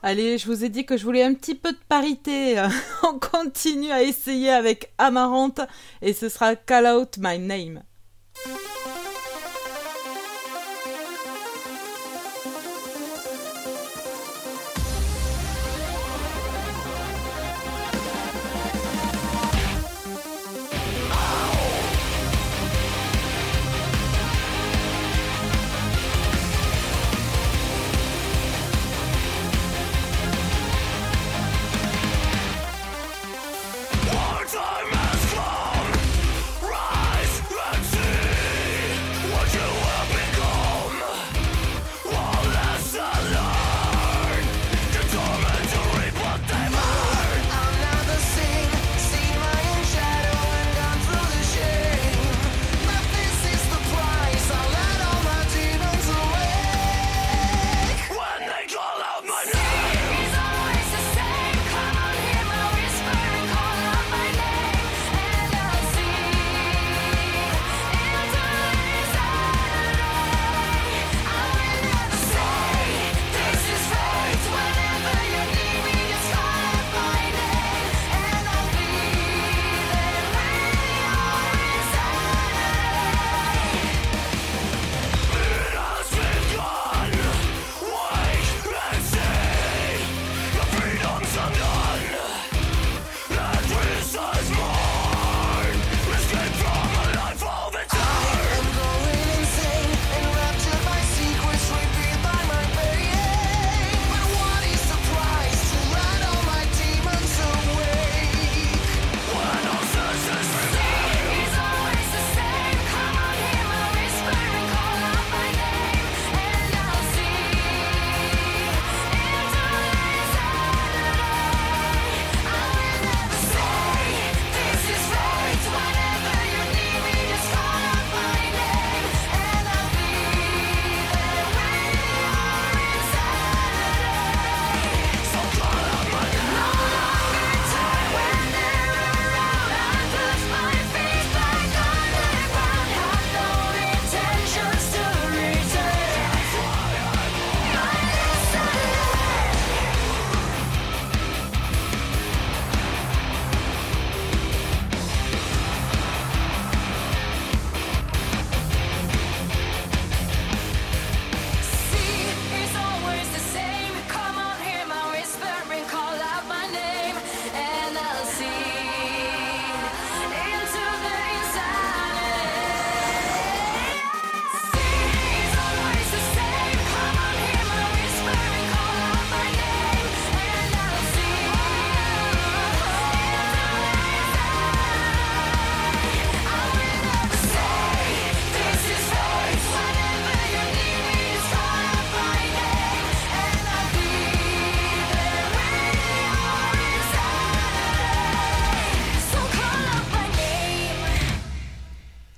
Allez, 0.07 0.37
je 0.37 0.45
vous 0.45 0.63
ai 0.63 0.69
dit 0.69 0.85
que 0.85 0.97
je 0.97 1.03
voulais 1.03 1.23
un 1.23 1.33
petit 1.33 1.55
peu 1.55 1.71
de 1.71 1.79
parité. 1.89 2.63
On 3.03 3.17
continue 3.17 3.89
à 3.89 4.03
essayer 4.03 4.51
avec 4.51 4.93
Amarante 4.99 5.61
et 6.03 6.13
ce 6.13 6.29
sera 6.29 6.55
Call 6.55 6.85
Out 6.85 7.17
My 7.17 7.39
Name. 7.39 7.81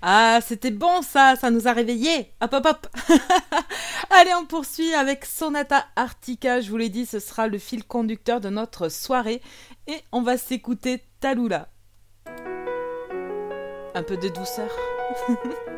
Ah, 0.09 0.39
c'était 0.41 0.71
bon 0.71 1.01
ça, 1.01 1.35
ça 1.35 1.51
nous 1.51 1.67
a 1.67 1.73
réveillés. 1.73 2.31
Hop 2.39 2.53
hop 2.53 2.65
hop. 2.65 2.87
Allez, 4.09 4.33
on 4.35 4.45
poursuit 4.45 4.93
avec 4.93 5.25
Sonata 5.25 5.83
Artica. 5.97 6.61
Je 6.61 6.69
vous 6.69 6.77
l'ai 6.77 6.87
dit, 6.87 7.05
ce 7.05 7.19
sera 7.19 7.49
le 7.49 7.57
fil 7.57 7.83
conducteur 7.83 8.39
de 8.39 8.47
notre 8.47 8.87
soirée 8.87 9.41
et 9.85 9.99
on 10.13 10.21
va 10.21 10.37
s'écouter 10.37 11.03
Talula. 11.19 11.67
Un 13.95 14.03
peu 14.03 14.15
de 14.15 14.29
douceur. 14.29 14.71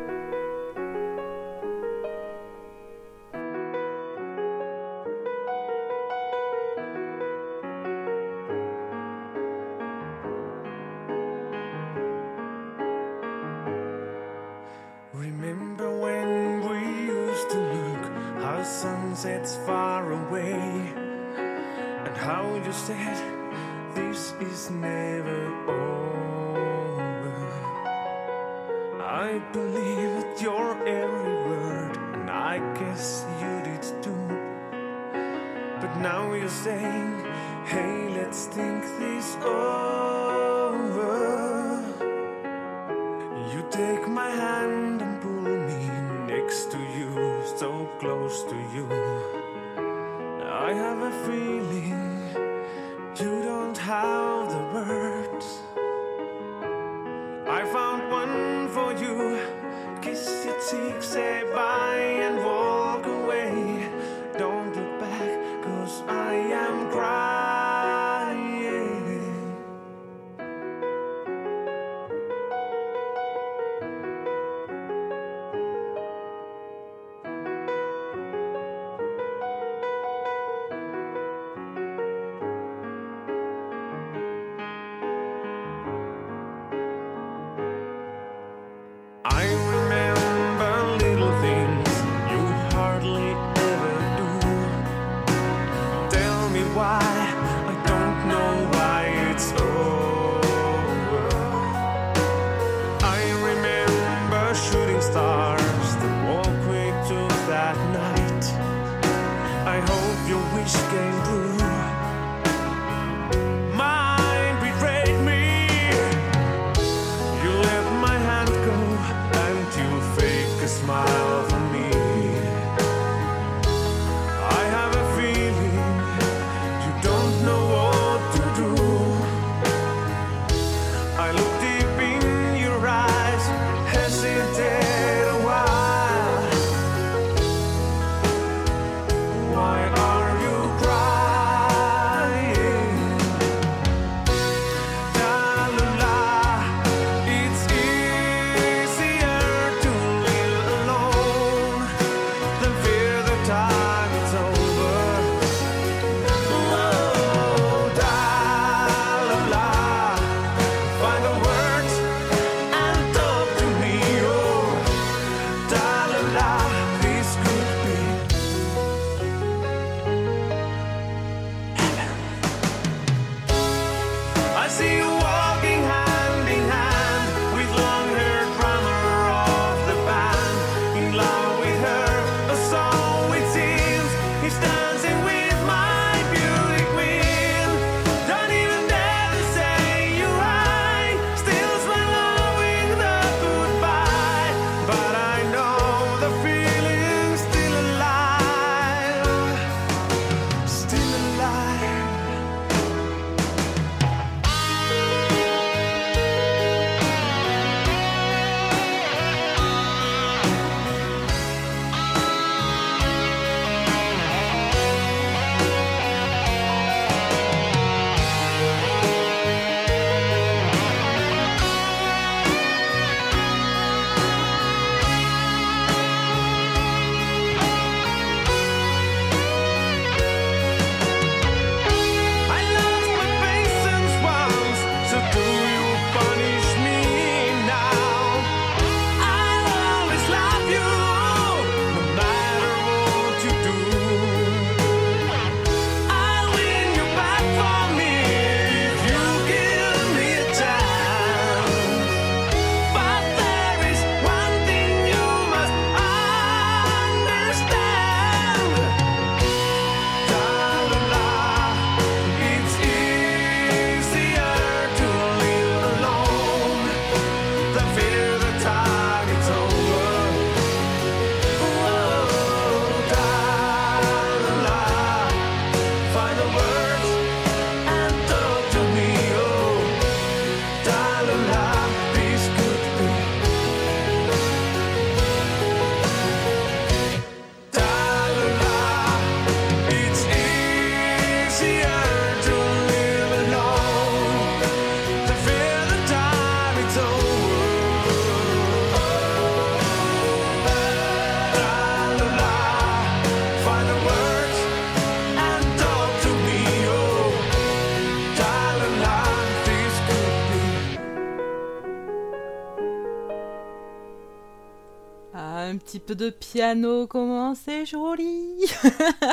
de 316.12 316.30
piano, 316.30 317.06
comment 317.06 317.54
c'est 317.54 317.86
joli 317.86 318.56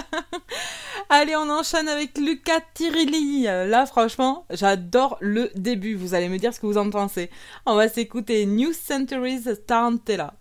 Allez, 1.09 1.35
on 1.35 1.49
enchaîne 1.49 1.87
avec 1.87 2.17
Luca 2.17 2.59
Tirilli. 2.73 3.43
Là, 3.43 3.85
franchement, 3.85 4.45
j'adore 4.49 5.17
le 5.21 5.49
début. 5.55 5.95
Vous 5.95 6.13
allez 6.13 6.29
me 6.29 6.37
dire 6.37 6.53
ce 6.53 6.59
que 6.59 6.65
vous 6.65 6.77
en 6.77 6.89
pensez. 6.89 7.29
On 7.65 7.75
va 7.75 7.87
s'écouter 7.89 8.45
New 8.45 8.73
Centuries 8.73 9.43
Tarantella. 9.65 10.33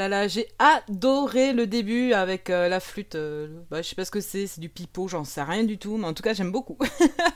Là 0.00 0.08
là, 0.08 0.28
j'ai 0.28 0.48
adoré 0.58 1.52
le 1.52 1.66
début 1.66 2.14
avec 2.14 2.48
euh, 2.48 2.68
la 2.68 2.80
flûte. 2.80 3.16
euh, 3.16 3.48
bah, 3.70 3.82
je 3.82 3.88
sais 3.88 3.94
pas 3.94 4.06
ce 4.06 4.10
que 4.10 4.22
c'est, 4.22 4.46
c'est 4.46 4.60
du 4.60 4.70
pipeau, 4.70 5.08
j'en 5.08 5.24
sais 5.24 5.42
rien 5.42 5.62
du 5.62 5.76
tout, 5.76 5.98
mais 5.98 6.06
en 6.06 6.14
tout 6.14 6.22
cas 6.22 6.32
j'aime 6.32 6.50
beaucoup. 6.50 6.78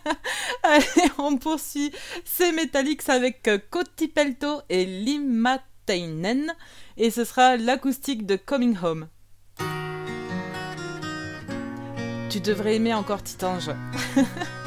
Allez, 0.63 0.87
on 1.19 1.37
poursuit. 1.37 1.93
C'est 2.25 2.53
Metallics 2.53 3.07
avec 3.11 3.49
euh, 3.49 3.59
Koti 3.71 4.09
Pelto 4.09 4.63
et 4.71 4.87
Limatainen. 4.87 6.55
Et 6.97 7.11
ce 7.11 7.25
sera 7.25 7.59
l'acoustique 7.59 8.25
de 8.25 8.37
Coming 8.37 8.79
Home. 8.83 9.09
Tu 12.31 12.41
devrais 12.41 12.77
aimer 12.77 12.95
encore 12.95 13.23
Titange. 13.23 13.71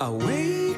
away. 0.00 0.69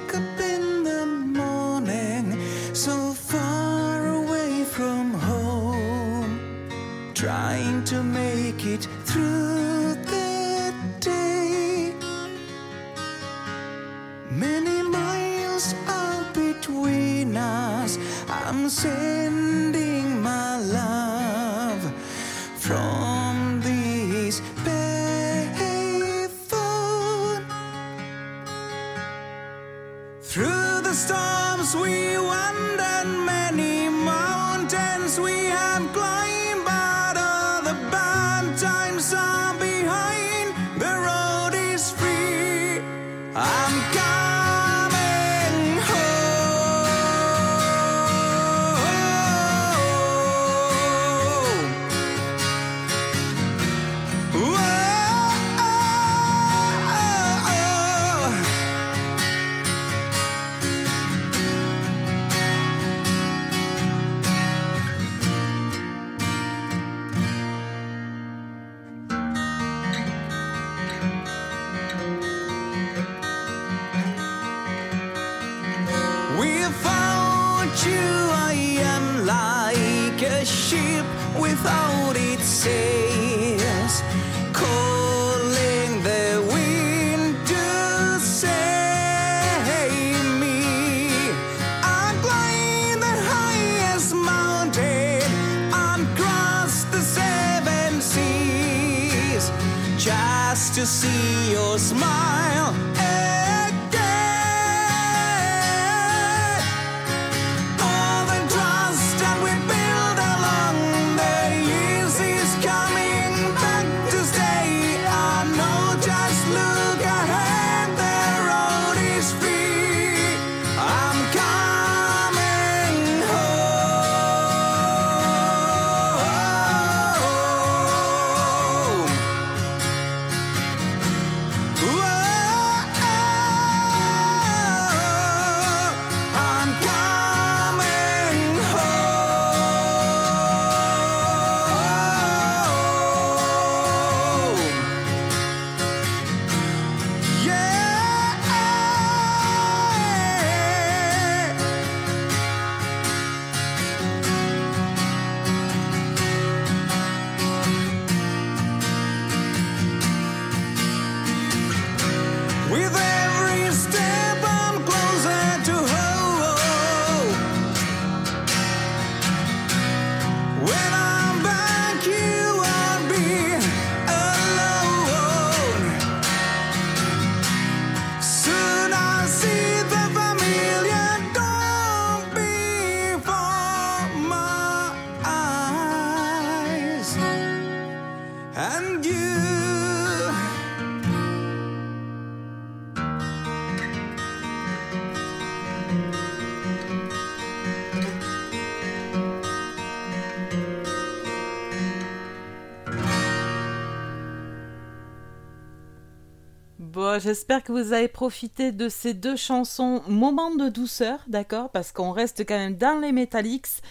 J'espère 207.18 207.62
que 207.62 207.72
vous 207.72 207.92
avez 207.92 208.08
profité 208.08 208.72
de 208.72 208.88
ces 208.88 209.14
deux 209.14 209.36
chansons 209.36 210.02
Moment 210.08 210.54
de 210.54 210.68
douceur, 210.68 211.20
d'accord 211.26 211.70
Parce 211.70 211.92
qu'on 211.92 212.12
reste 212.12 212.40
quand 212.46 212.56
même 212.56 212.76
dans 212.76 213.00
les 213.00 213.12
Metallics 213.12 213.82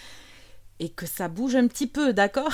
et 0.78 0.88
que 0.88 1.06
ça 1.06 1.28
bouge 1.28 1.54
un 1.54 1.68
petit 1.68 1.86
peu, 1.86 2.12
d'accord 2.12 2.52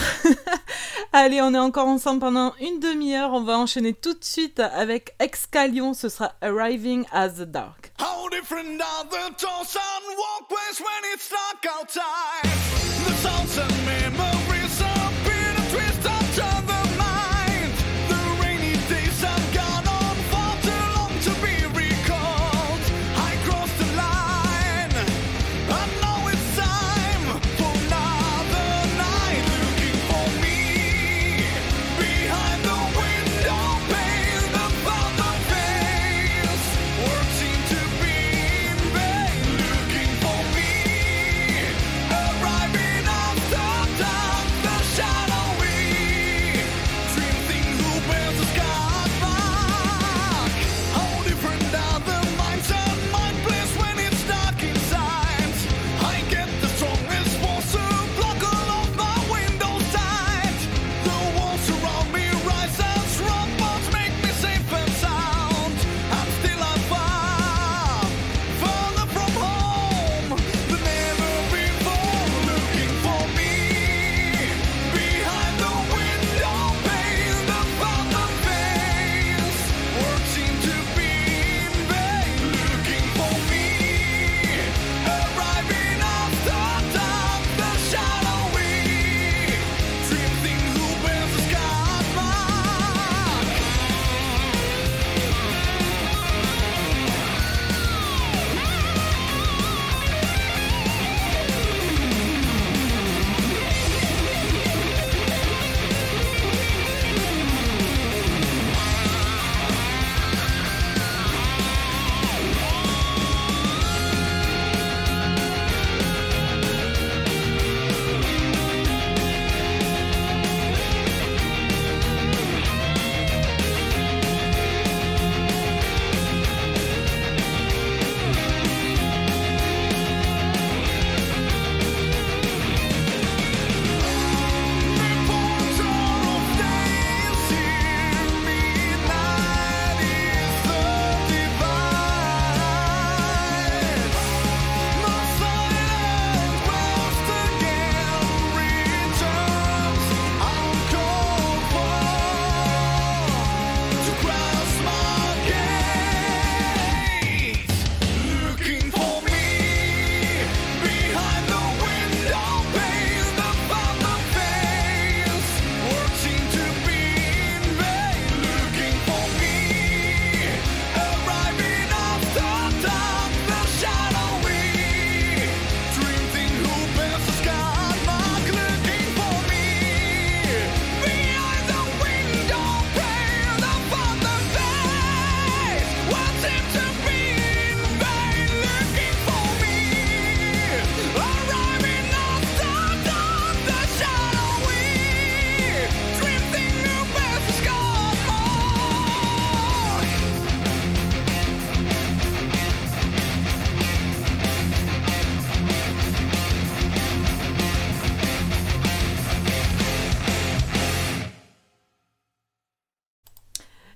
Allez, 1.13 1.41
on 1.41 1.55
est 1.55 1.59
encore 1.59 1.87
ensemble 1.87 2.21
pendant 2.21 2.55
une 2.61 2.79
demi-heure. 2.79 3.33
On 3.33 3.43
va 3.43 3.59
enchaîner 3.59 3.95
tout 3.95 4.13
de 4.13 4.25
suite 4.25 4.61
avec 4.61 5.15
Excalion. 5.19 5.95
Ce 5.95 6.09
sera 6.11 6.35
Arriving 6.43 7.05
as 7.11 7.31
the 7.31 7.43
Dark. 7.43 7.93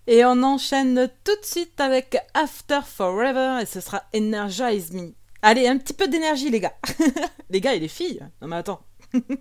Et 0.09 0.25
on 0.25 0.43
enchaîne 0.43 1.09
tout 1.23 1.37
de 1.41 1.45
suite 1.45 1.81
avec 1.81 2.17
After 2.35 2.81
Forever 2.85 3.61
et 3.63 3.67
ce 3.67 3.81
sera 3.81 4.03
Energize 4.15 4.93
Me. 4.93 5.15
Allez, 5.43 5.69
un 5.69 5.79
petit 5.79 5.93
peu 5.93 6.09
d'énergie 6.09 6.51
les 6.51 6.59
gars. 6.59 6.77
les 7.51 7.61
gars 7.61 7.75
et 7.75 7.79
les 7.79 7.87
filles. 7.87 8.21
Non 8.41 8.49
mais 8.49 8.57
attends. 8.57 8.81
Energize 9.15 9.33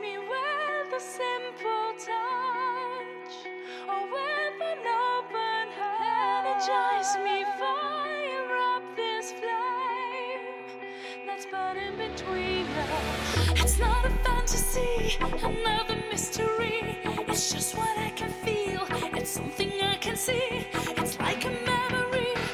me 0.00 0.18
with 0.18 0.92
a 0.92 1.00
simple 1.00 1.94
touch 1.98 3.46
or 3.88 4.02
with 4.10 4.60
an 4.60 4.78
open 5.18 5.68
heart. 5.78 6.46
Energize 6.46 7.16
me, 7.24 7.44
fire 7.58 8.56
up 8.74 8.82
this 8.96 9.32
flame 9.32 10.46
that's 11.26 11.46
burning 11.46 11.96
between 11.96 12.66
us. 12.66 13.07
It's 19.20 19.30
something 19.30 19.72
I 19.82 19.96
can 19.96 20.16
see. 20.16 20.66
It's 20.96 21.18
like 21.18 21.44
a 21.44 21.50
memory. 21.50 22.47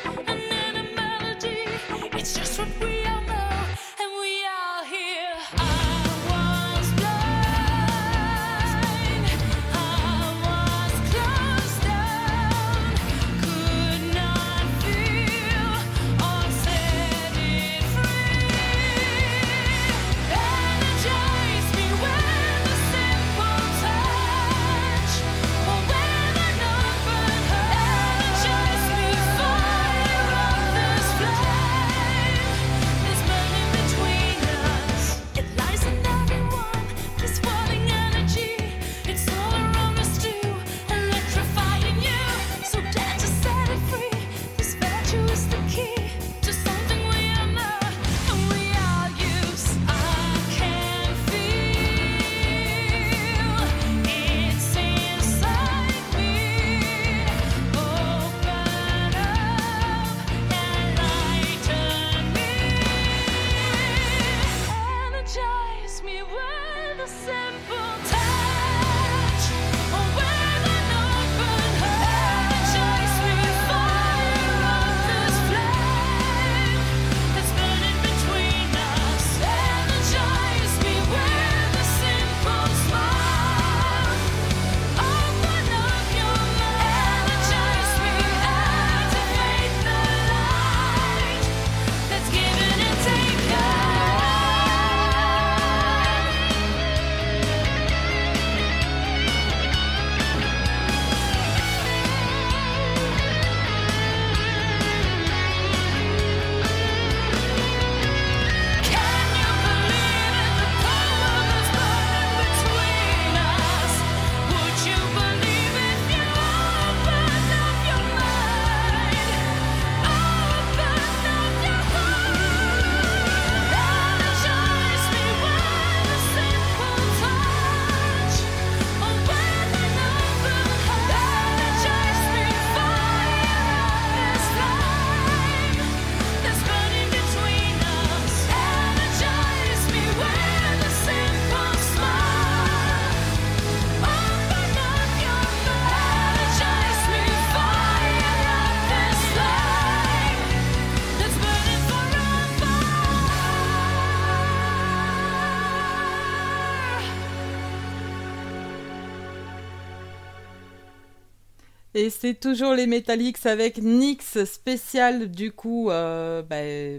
Et 162.05 162.11
c'est 162.11 162.35
toujours 162.35 162.75
les 162.75 162.87
Metallics 162.87 163.47
avec 163.47 163.79
Nyx 163.79 164.45
spécial 164.45 165.31
du 165.31 165.53
coup 165.53 165.89
euh, 165.89 166.43
bah, 166.43 166.57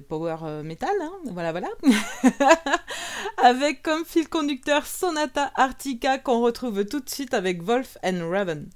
Power 0.10 0.38
euh, 0.42 0.64
Metal, 0.64 0.90
hein, 1.00 1.12
voilà 1.26 1.52
voilà. 1.52 1.68
avec 3.38 3.84
comme 3.84 4.04
fil 4.04 4.28
conducteur 4.28 4.88
Sonata 4.88 5.52
Artica 5.54 6.18
qu'on 6.18 6.42
retrouve 6.42 6.86
tout 6.86 7.02
de 7.02 7.10
suite 7.10 7.36
avec 7.36 7.62
Wolf 7.62 8.00
and 8.04 8.28
Raven. 8.28 8.68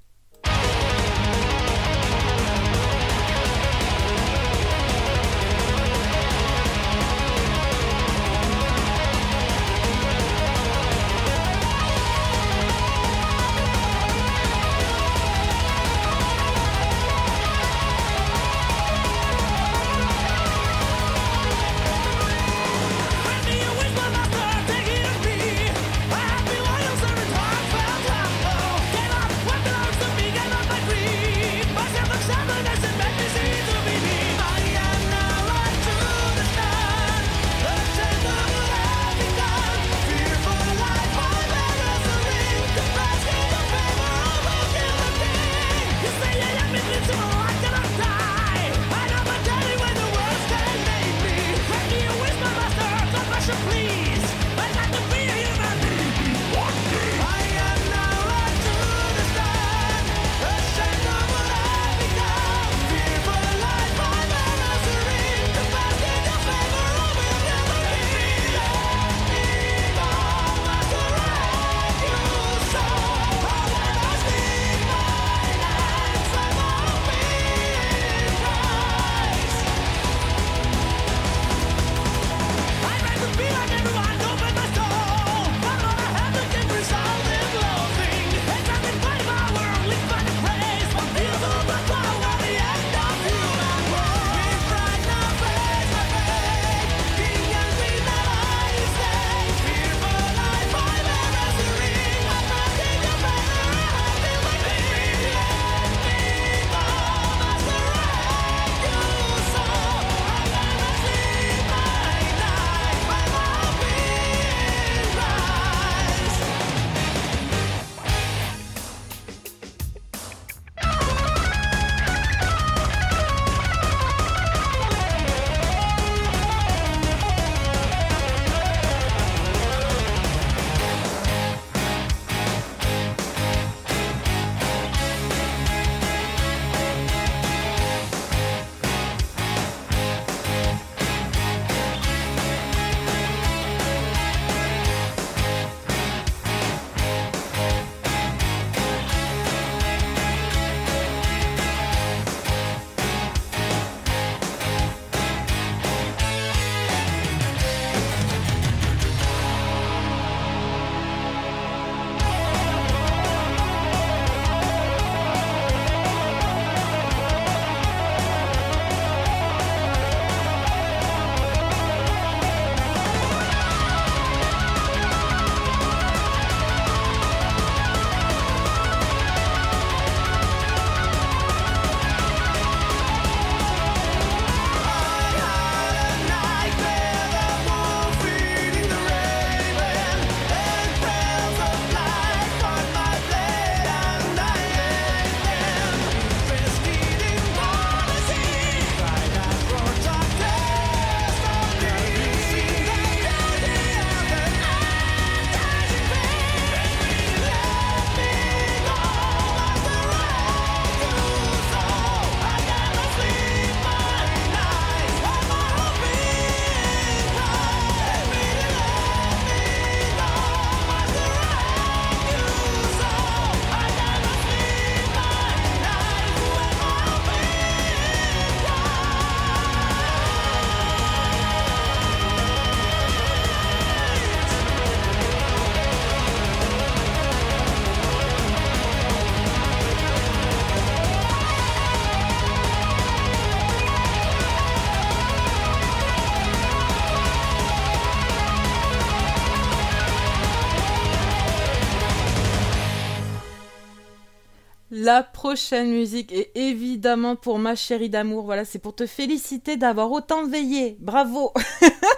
La 255.10 255.24
prochaine 255.24 255.90
musique 255.90 256.32
est 256.32 256.52
évidemment 256.54 257.36
pour 257.36 257.58
ma 257.58 257.74
chérie 257.74 258.12
d'amour. 258.12 258.46
Voilà, 258.46 258.64
c'est 258.64 258.78
pour 258.78 258.94
te 258.94 259.08
féliciter 259.08 259.76
d'avoir 259.76 260.12
autant 260.12 260.46
veillé. 260.46 260.98
Bravo. 261.00 261.52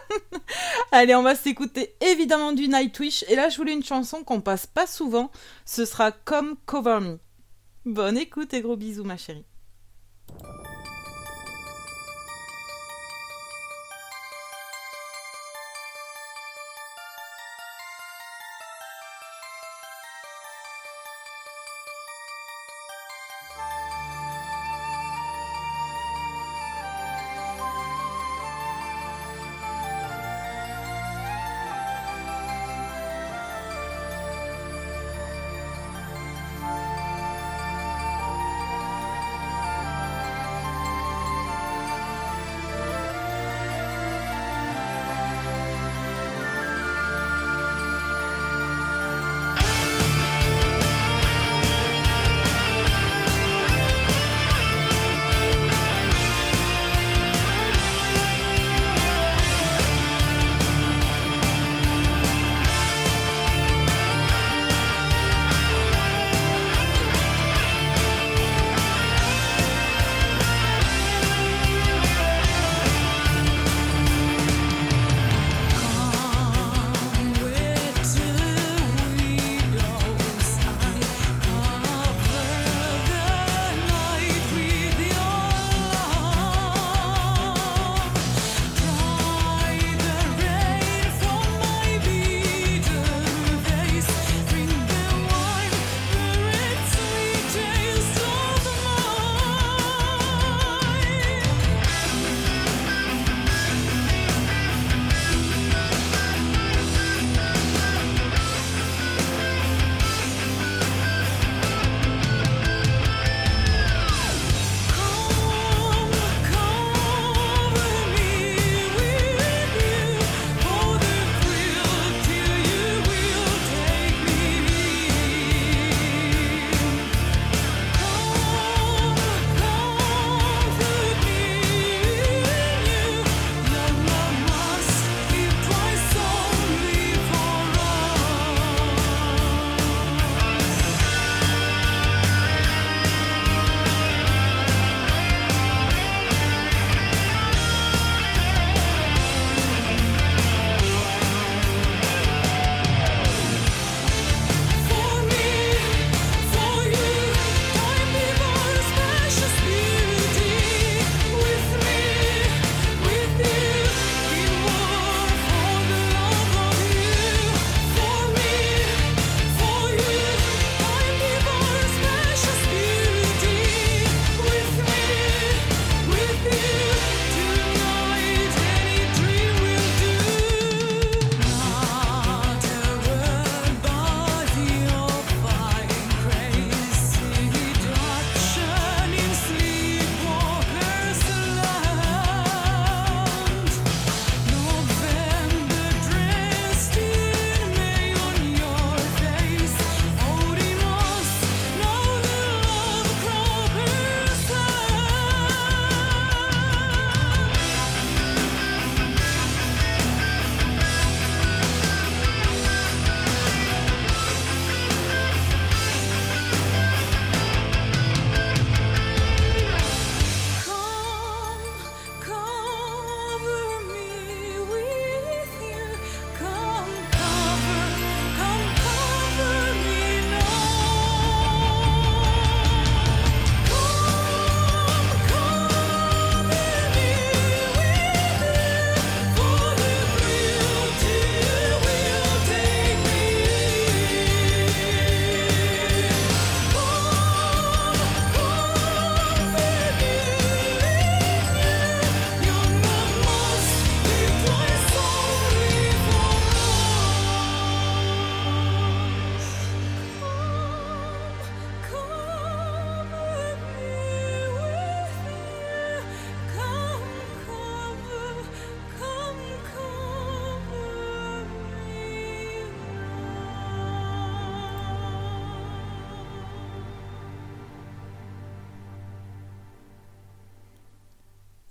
Allez, 0.92 1.16
on 1.16 1.24
va 1.24 1.36
s'écouter 1.36 1.96
évidemment 2.02 2.52
du 2.52 2.68
Nightwish. 2.68 3.24
Et 3.30 3.38
là, 3.38 3.48
je 3.48 3.56
voulais 3.56 3.72
une 3.72 3.82
chanson 3.82 4.26
qu'on 4.26 4.42
passe 4.42 4.68
pas 4.68 4.88
souvent. 4.88 5.32
Ce 5.64 5.86
sera 5.86 6.12
Come 6.12 6.58
Cover 6.66 7.00
Me. 7.00 7.20
Bonne 7.86 8.18
écoute 8.18 8.54
et 8.54 8.60
gros 8.60 8.76
bisous, 8.76 9.06
ma 9.06 9.16
chérie. 9.16 9.46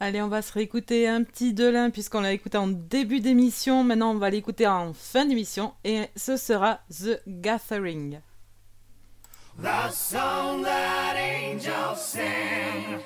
Allez, 0.03 0.23
on 0.23 0.29
va 0.29 0.41
se 0.41 0.51
réécouter 0.55 1.07
un 1.07 1.23
petit 1.25 1.53
Delin 1.53 1.91
puisqu'on 1.91 2.23
l'a 2.23 2.33
écouté 2.33 2.57
en 2.57 2.69
début 2.69 3.21
d'émission. 3.21 3.85
Maintenant, 3.85 4.13
on 4.13 4.19
va 4.19 4.31
l'écouter 4.31 4.67
en 4.67 4.95
fin 4.95 5.27
d'émission 5.27 5.75
et 5.85 6.07
ce 6.17 6.39
sera 6.39 6.81
The 6.89 7.21
Gathering. 7.27 8.21
The 9.63 9.91
song 9.93 10.63
that 10.63 11.17
angels 11.19 12.01
sing, 12.01 13.01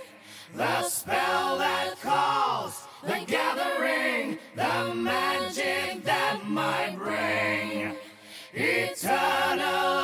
the 0.56 0.82
spell 0.84 1.58
that 1.58 1.96
calls, 2.00 2.86
the 3.02 3.26
gathering, 3.26 4.38
the 4.54 4.94
magic 4.94 6.04
that 6.04 6.46
might 6.46 6.96
bring 6.96 7.96
eternal 8.54 10.03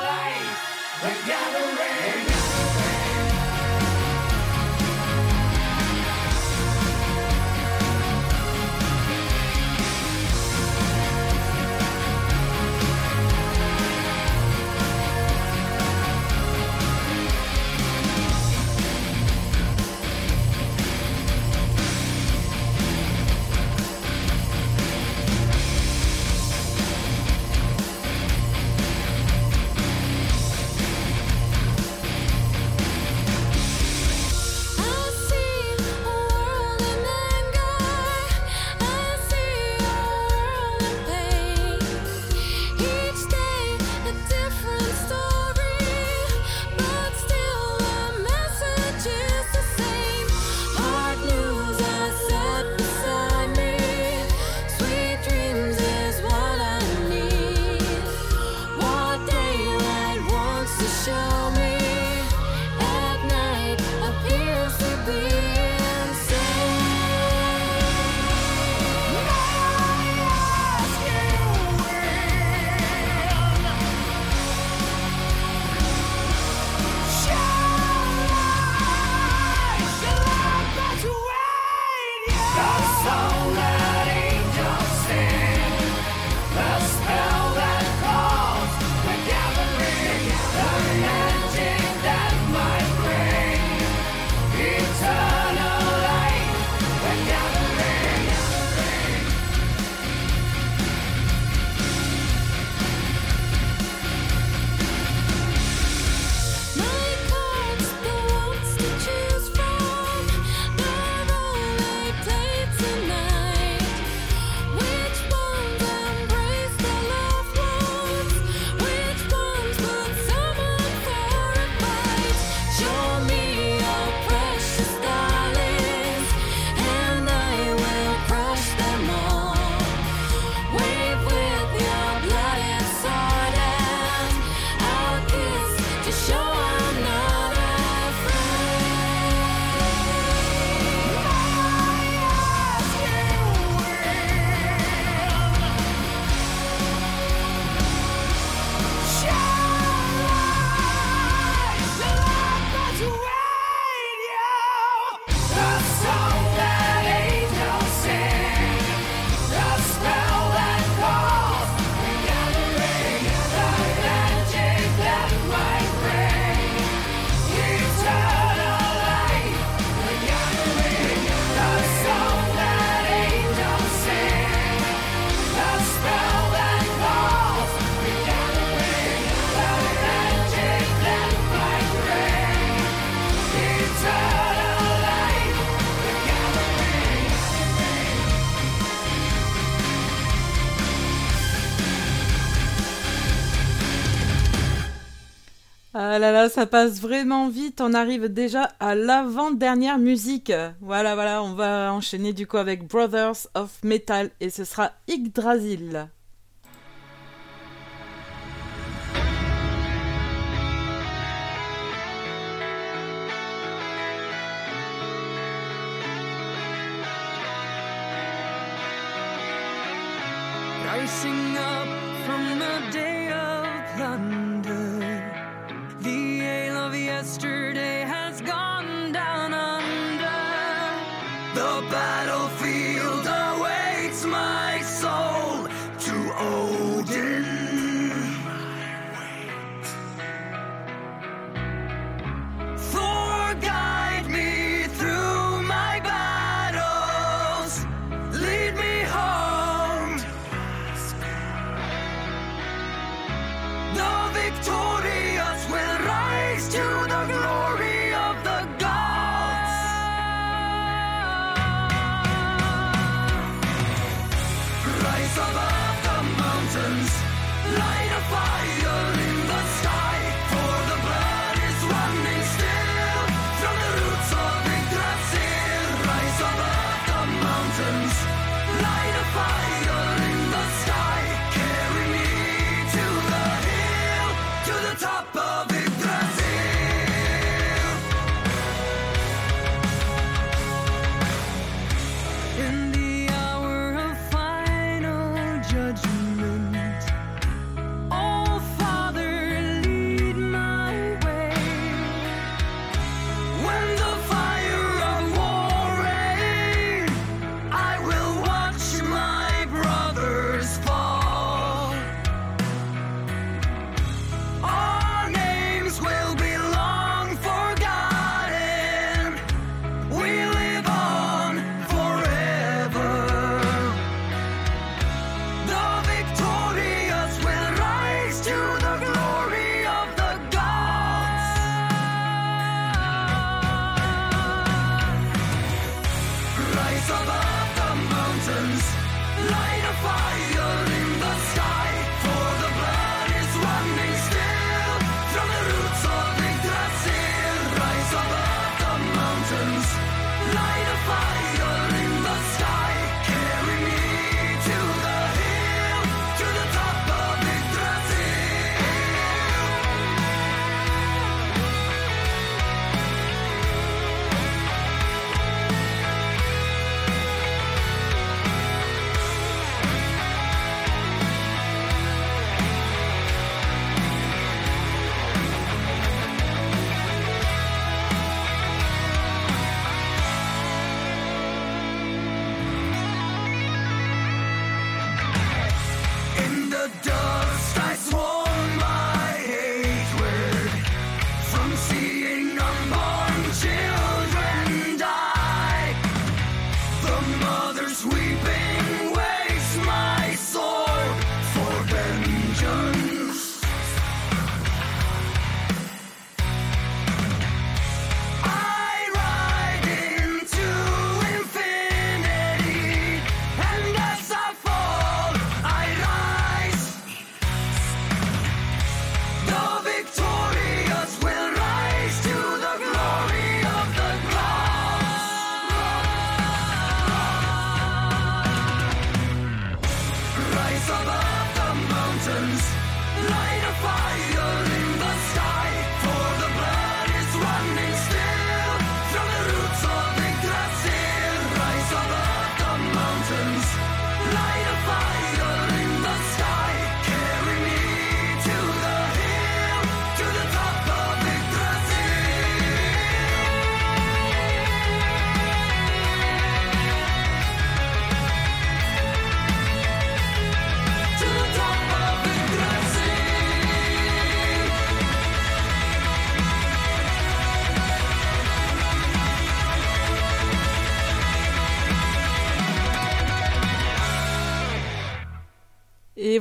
ça 196.61 196.67
passe 196.67 197.01
vraiment 197.01 197.49
vite. 197.49 197.81
On 197.81 197.95
arrive 197.95 198.27
déjà 198.27 198.69
à 198.79 198.93
l'avant-dernière 198.93 199.97
musique. 199.97 200.53
Voilà, 200.79 201.15
voilà, 201.15 201.41
on 201.41 201.55
va 201.55 201.91
enchaîner 201.91 202.33
du 202.33 202.45
coup 202.45 202.57
avec 202.57 202.87
Brothers 202.87 203.47
of 203.55 203.83
Metal 203.83 204.29
et 204.39 204.51
ce 204.51 204.63
sera 204.63 204.91
Yggdrasil. 205.07 206.07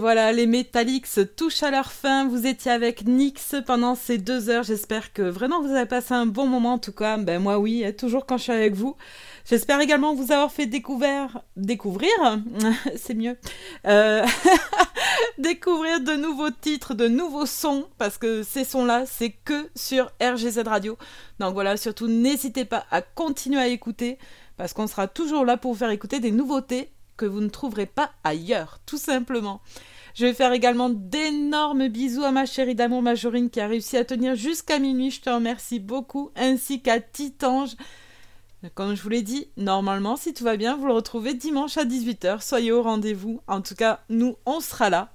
Voilà, 0.01 0.33
les 0.33 0.47
Metallics 0.47 1.07
touchent 1.37 1.63
à 1.63 1.71
leur 1.71 1.93
fin. 1.93 2.27
Vous 2.27 2.47
étiez 2.47 2.73
avec 2.73 3.07
Nyx 3.07 3.57
pendant 3.67 3.95
ces 3.95 4.19
deux 4.19 4.49
heures. 4.49 4.63
J'espère 4.63 5.13
que 5.13 5.23
vraiment 5.23 5.61
vous 5.61 5.71
avez 5.71 5.87
passé 5.87 6.15
un 6.15 6.27
bon 6.27 6.47
moment. 6.47 6.73
En 6.73 6.79
tout 6.79 6.93
cas, 6.93 7.19
ben 7.19 7.41
moi 7.41 7.59
oui, 7.59 7.85
toujours 7.97 8.27
quand 8.27 8.39
je 8.39 8.45
suis 8.45 8.53
avec 8.53 8.75
vous. 8.75 8.97
J'espère 9.45 9.81
également 9.81 10.15
vous 10.15 10.33
avoir 10.33 10.51
fait 10.51 10.67
découvrir, 10.67 11.43
découvrir, 11.57 12.11
c'est 12.97 13.15
mieux, 13.15 13.37
Euh, 13.87 14.25
découvrir 15.39 16.01
de 16.01 16.13
nouveaux 16.13 16.51
titres, 16.51 16.95
de 16.95 17.09
nouveaux 17.09 17.47
sons, 17.47 17.87
parce 17.99 18.17
que 18.17 18.43
ces 18.43 18.65
sons-là, 18.65 19.05
c'est 19.07 19.31
que 19.31 19.69
sur 19.75 20.13
RGZ 20.23 20.61
Radio. 20.67 20.97
Donc 21.39 21.55
voilà, 21.55 21.77
surtout 21.77 22.09
n'hésitez 22.09 22.65
pas 22.65 22.87
à 22.91 23.03
continuer 23.03 23.61
à 23.61 23.69
écouter, 23.69 24.19
parce 24.57 24.73
qu'on 24.73 24.87
sera 24.87 25.09
toujours 25.09 25.45
là 25.45 25.57
pour 25.57 25.73
vous 25.73 25.79
faire 25.79 25.91
écouter 25.91 26.21
des 26.21 26.31
nouveautés 26.31 26.91
que 27.21 27.27
vous 27.27 27.43
ne 27.43 27.51
trouverez 27.51 27.85
pas 27.85 28.13
ailleurs, 28.25 28.79
tout 28.87 28.97
simplement. 28.97 29.61
Je 30.15 30.25
vais 30.25 30.33
faire 30.33 30.53
également 30.53 30.89
d'énormes 30.89 31.89
bisous 31.89 32.25
à 32.25 32.31
ma 32.31 32.47
chérie 32.47 32.75
d'amour 32.75 33.03
Majorine 33.03 33.51
qui 33.51 33.61
a 33.61 33.67
réussi 33.67 33.99
à 33.99 34.07
tenir 34.07 34.37
jusqu'à 34.37 34.79
minuit. 34.79 35.11
Je 35.11 35.21
te 35.21 35.29
remercie 35.29 35.81
beaucoup, 35.81 36.31
ainsi 36.35 36.81
qu'à 36.81 36.99
Titange. 36.99 37.77
Comme 38.75 38.95
je 38.95 39.03
vous 39.03 39.11
l'ai 39.11 39.21
dit, 39.21 39.49
normalement, 39.59 40.17
si 40.17 40.33
tout 40.33 40.45
va 40.45 40.57
bien, 40.57 40.77
vous 40.79 40.87
le 40.87 40.95
retrouvez 40.95 41.35
dimanche 41.35 41.77
à 41.77 41.85
18h. 41.85 42.41
Soyez 42.41 42.73
au 42.73 42.83
rendez-vous. 42.83 43.43
En 43.47 43.61
tout 43.61 43.75
cas, 43.75 44.01
nous, 44.09 44.37
on 44.47 44.61
sera 44.61 44.89
là. 44.89 45.13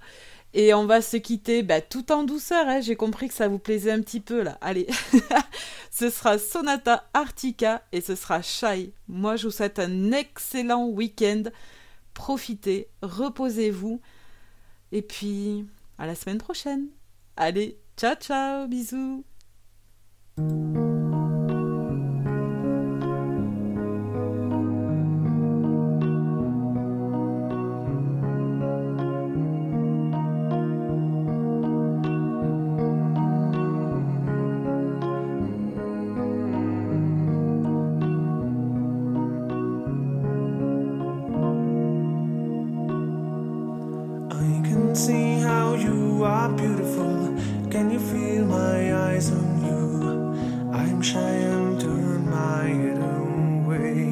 Et 0.53 0.75
on 0.75 0.85
va 0.85 1.01
se 1.01 1.17
quitter 1.17 1.63
bah, 1.63 1.81
tout 1.81 2.11
en 2.11 2.23
douceur. 2.23 2.67
hein. 2.67 2.81
J'ai 2.81 2.95
compris 2.95 3.27
que 3.29 3.33
ça 3.33 3.47
vous 3.47 3.59
plaisait 3.59 3.91
un 3.91 4.01
petit 4.01 4.19
peu 4.19 4.43
là. 4.43 4.59
Allez, 4.61 4.87
ce 5.91 6.11
sera 6.11 6.37
Sonata 6.37 7.03
Artica 7.15 7.81
et 7.91 7.99
ce 8.01 8.15
sera 8.15 8.43
Shy. 8.43 8.93
Moi, 9.07 9.37
je 9.37 9.47
vous 9.47 9.51
souhaite 9.51 9.79
un 9.79 10.11
excellent 10.11 10.85
week-end. 10.85 11.43
Profitez, 12.15 12.87
reposez-vous. 13.03 14.01
Et 14.91 15.03
puis, 15.03 15.67
à 15.99 16.07
la 16.07 16.15
semaine 16.15 16.39
prochaine. 16.39 16.87
Allez, 17.37 17.77
ciao 17.97 18.15
ciao, 18.15 18.67
bisous. 18.67 19.23
Are 46.45 46.53
beautiful. 46.53 47.33
Can 47.71 47.89
you 47.89 47.99
feel 47.99 48.45
my 48.45 48.93
eyes 49.07 49.31
on 49.31 49.49
you? 49.65 50.71
I'm 50.71 51.01
shy 51.01 51.35
and 51.51 51.81
turn 51.81 52.29
my 52.29 52.65
head 52.81 52.99
away. 53.17 54.05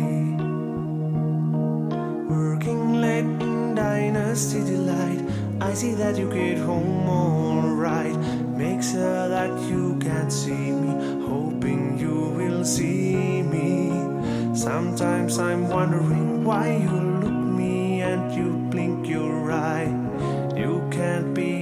Working 2.36 3.02
late 3.02 3.32
in 3.48 3.76
Dynasty 3.76 4.64
Delight. 4.64 5.22
I 5.62 5.76
see 5.76 5.94
that 5.94 6.18
you 6.18 6.28
get 6.32 6.58
home 6.58 7.08
alright. 7.08 8.18
Makes 8.58 8.94
sure 8.94 9.30
that 9.30 9.52
you 9.70 10.00
can 10.00 10.32
see 10.32 10.72
me. 10.84 10.92
Hoping 11.28 12.00
you 12.00 12.18
will 12.40 12.66
see 12.66 13.44
me. 13.44 14.56
Sometimes 14.56 15.38
I'm 15.38 15.70
wondering 15.70 16.44
why 16.44 16.78
you 16.78 16.98
look 17.22 17.42
me 17.62 18.02
and 18.02 18.34
you 18.34 18.50
blink 18.72 19.08
your 19.08 19.52
eye. 19.52 19.92
You 20.58 20.88
can't 20.92 21.34
be 21.36 21.53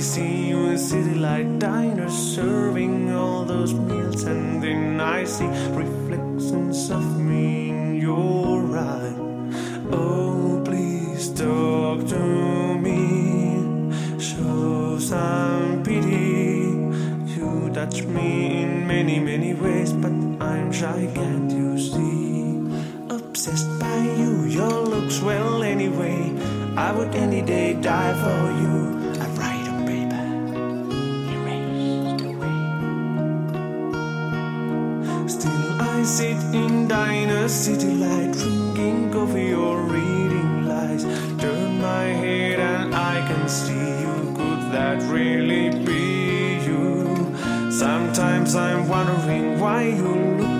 see 0.00 0.48
you 0.48 0.66
in 0.70 0.78
city 0.78 1.14
light 1.14 1.58
diners 1.58 2.12
serving 2.12 3.12
all 3.12 3.44
those 3.44 3.74
meals, 3.74 4.24
and 4.24 4.62
then 4.62 4.98
I 4.98 5.24
see 5.24 5.46
reflections 5.76 6.90
of 6.90 7.04
me 7.20 7.68
in 7.70 8.00
your 8.00 8.78
eye. 8.78 9.14
Oh, 9.92 10.62
please 10.64 11.28
talk 11.34 12.06
to 12.08 12.78
me. 12.78 13.60
Show 14.18 14.98
some 14.98 15.82
pity. 15.84 16.72
You 17.34 17.70
touch 17.74 18.02
me 18.02 18.62
in 18.62 18.86
many, 18.86 19.20
many 19.20 19.52
ways, 19.52 19.92
but 19.92 20.12
I'm 20.40 20.72
shy, 20.72 21.10
can't 21.14 21.50
you 21.50 21.78
see? 21.78 23.14
Obsessed 23.14 23.78
by 23.78 23.98
you, 24.16 24.44
your 24.44 24.80
looks 24.80 25.20
well 25.20 25.62
anyway. 25.62 26.32
I 26.74 26.92
would 26.92 27.14
any 27.14 27.42
day 27.42 27.74
die 27.74 28.14
for 28.24 28.42
you. 28.62 28.89
Dynasty 37.50 37.76
Delight, 37.78 38.32
drinking 38.34 39.10
coffee 39.12 39.52
or 39.54 39.82
reading 39.82 40.66
lies. 40.68 41.02
Turn 41.40 41.80
my 41.80 42.04
head 42.04 42.60
and 42.60 42.94
I 42.94 43.26
can 43.26 43.48
see 43.48 43.74
you. 43.74 44.32
Could 44.36 44.70
that 44.70 45.02
really 45.10 45.70
be 45.84 46.64
you? 46.64 47.34
Sometimes 47.72 48.54
I'm 48.54 48.86
wondering 48.86 49.58
why 49.58 49.82
you 49.82 50.14
look 50.38 50.59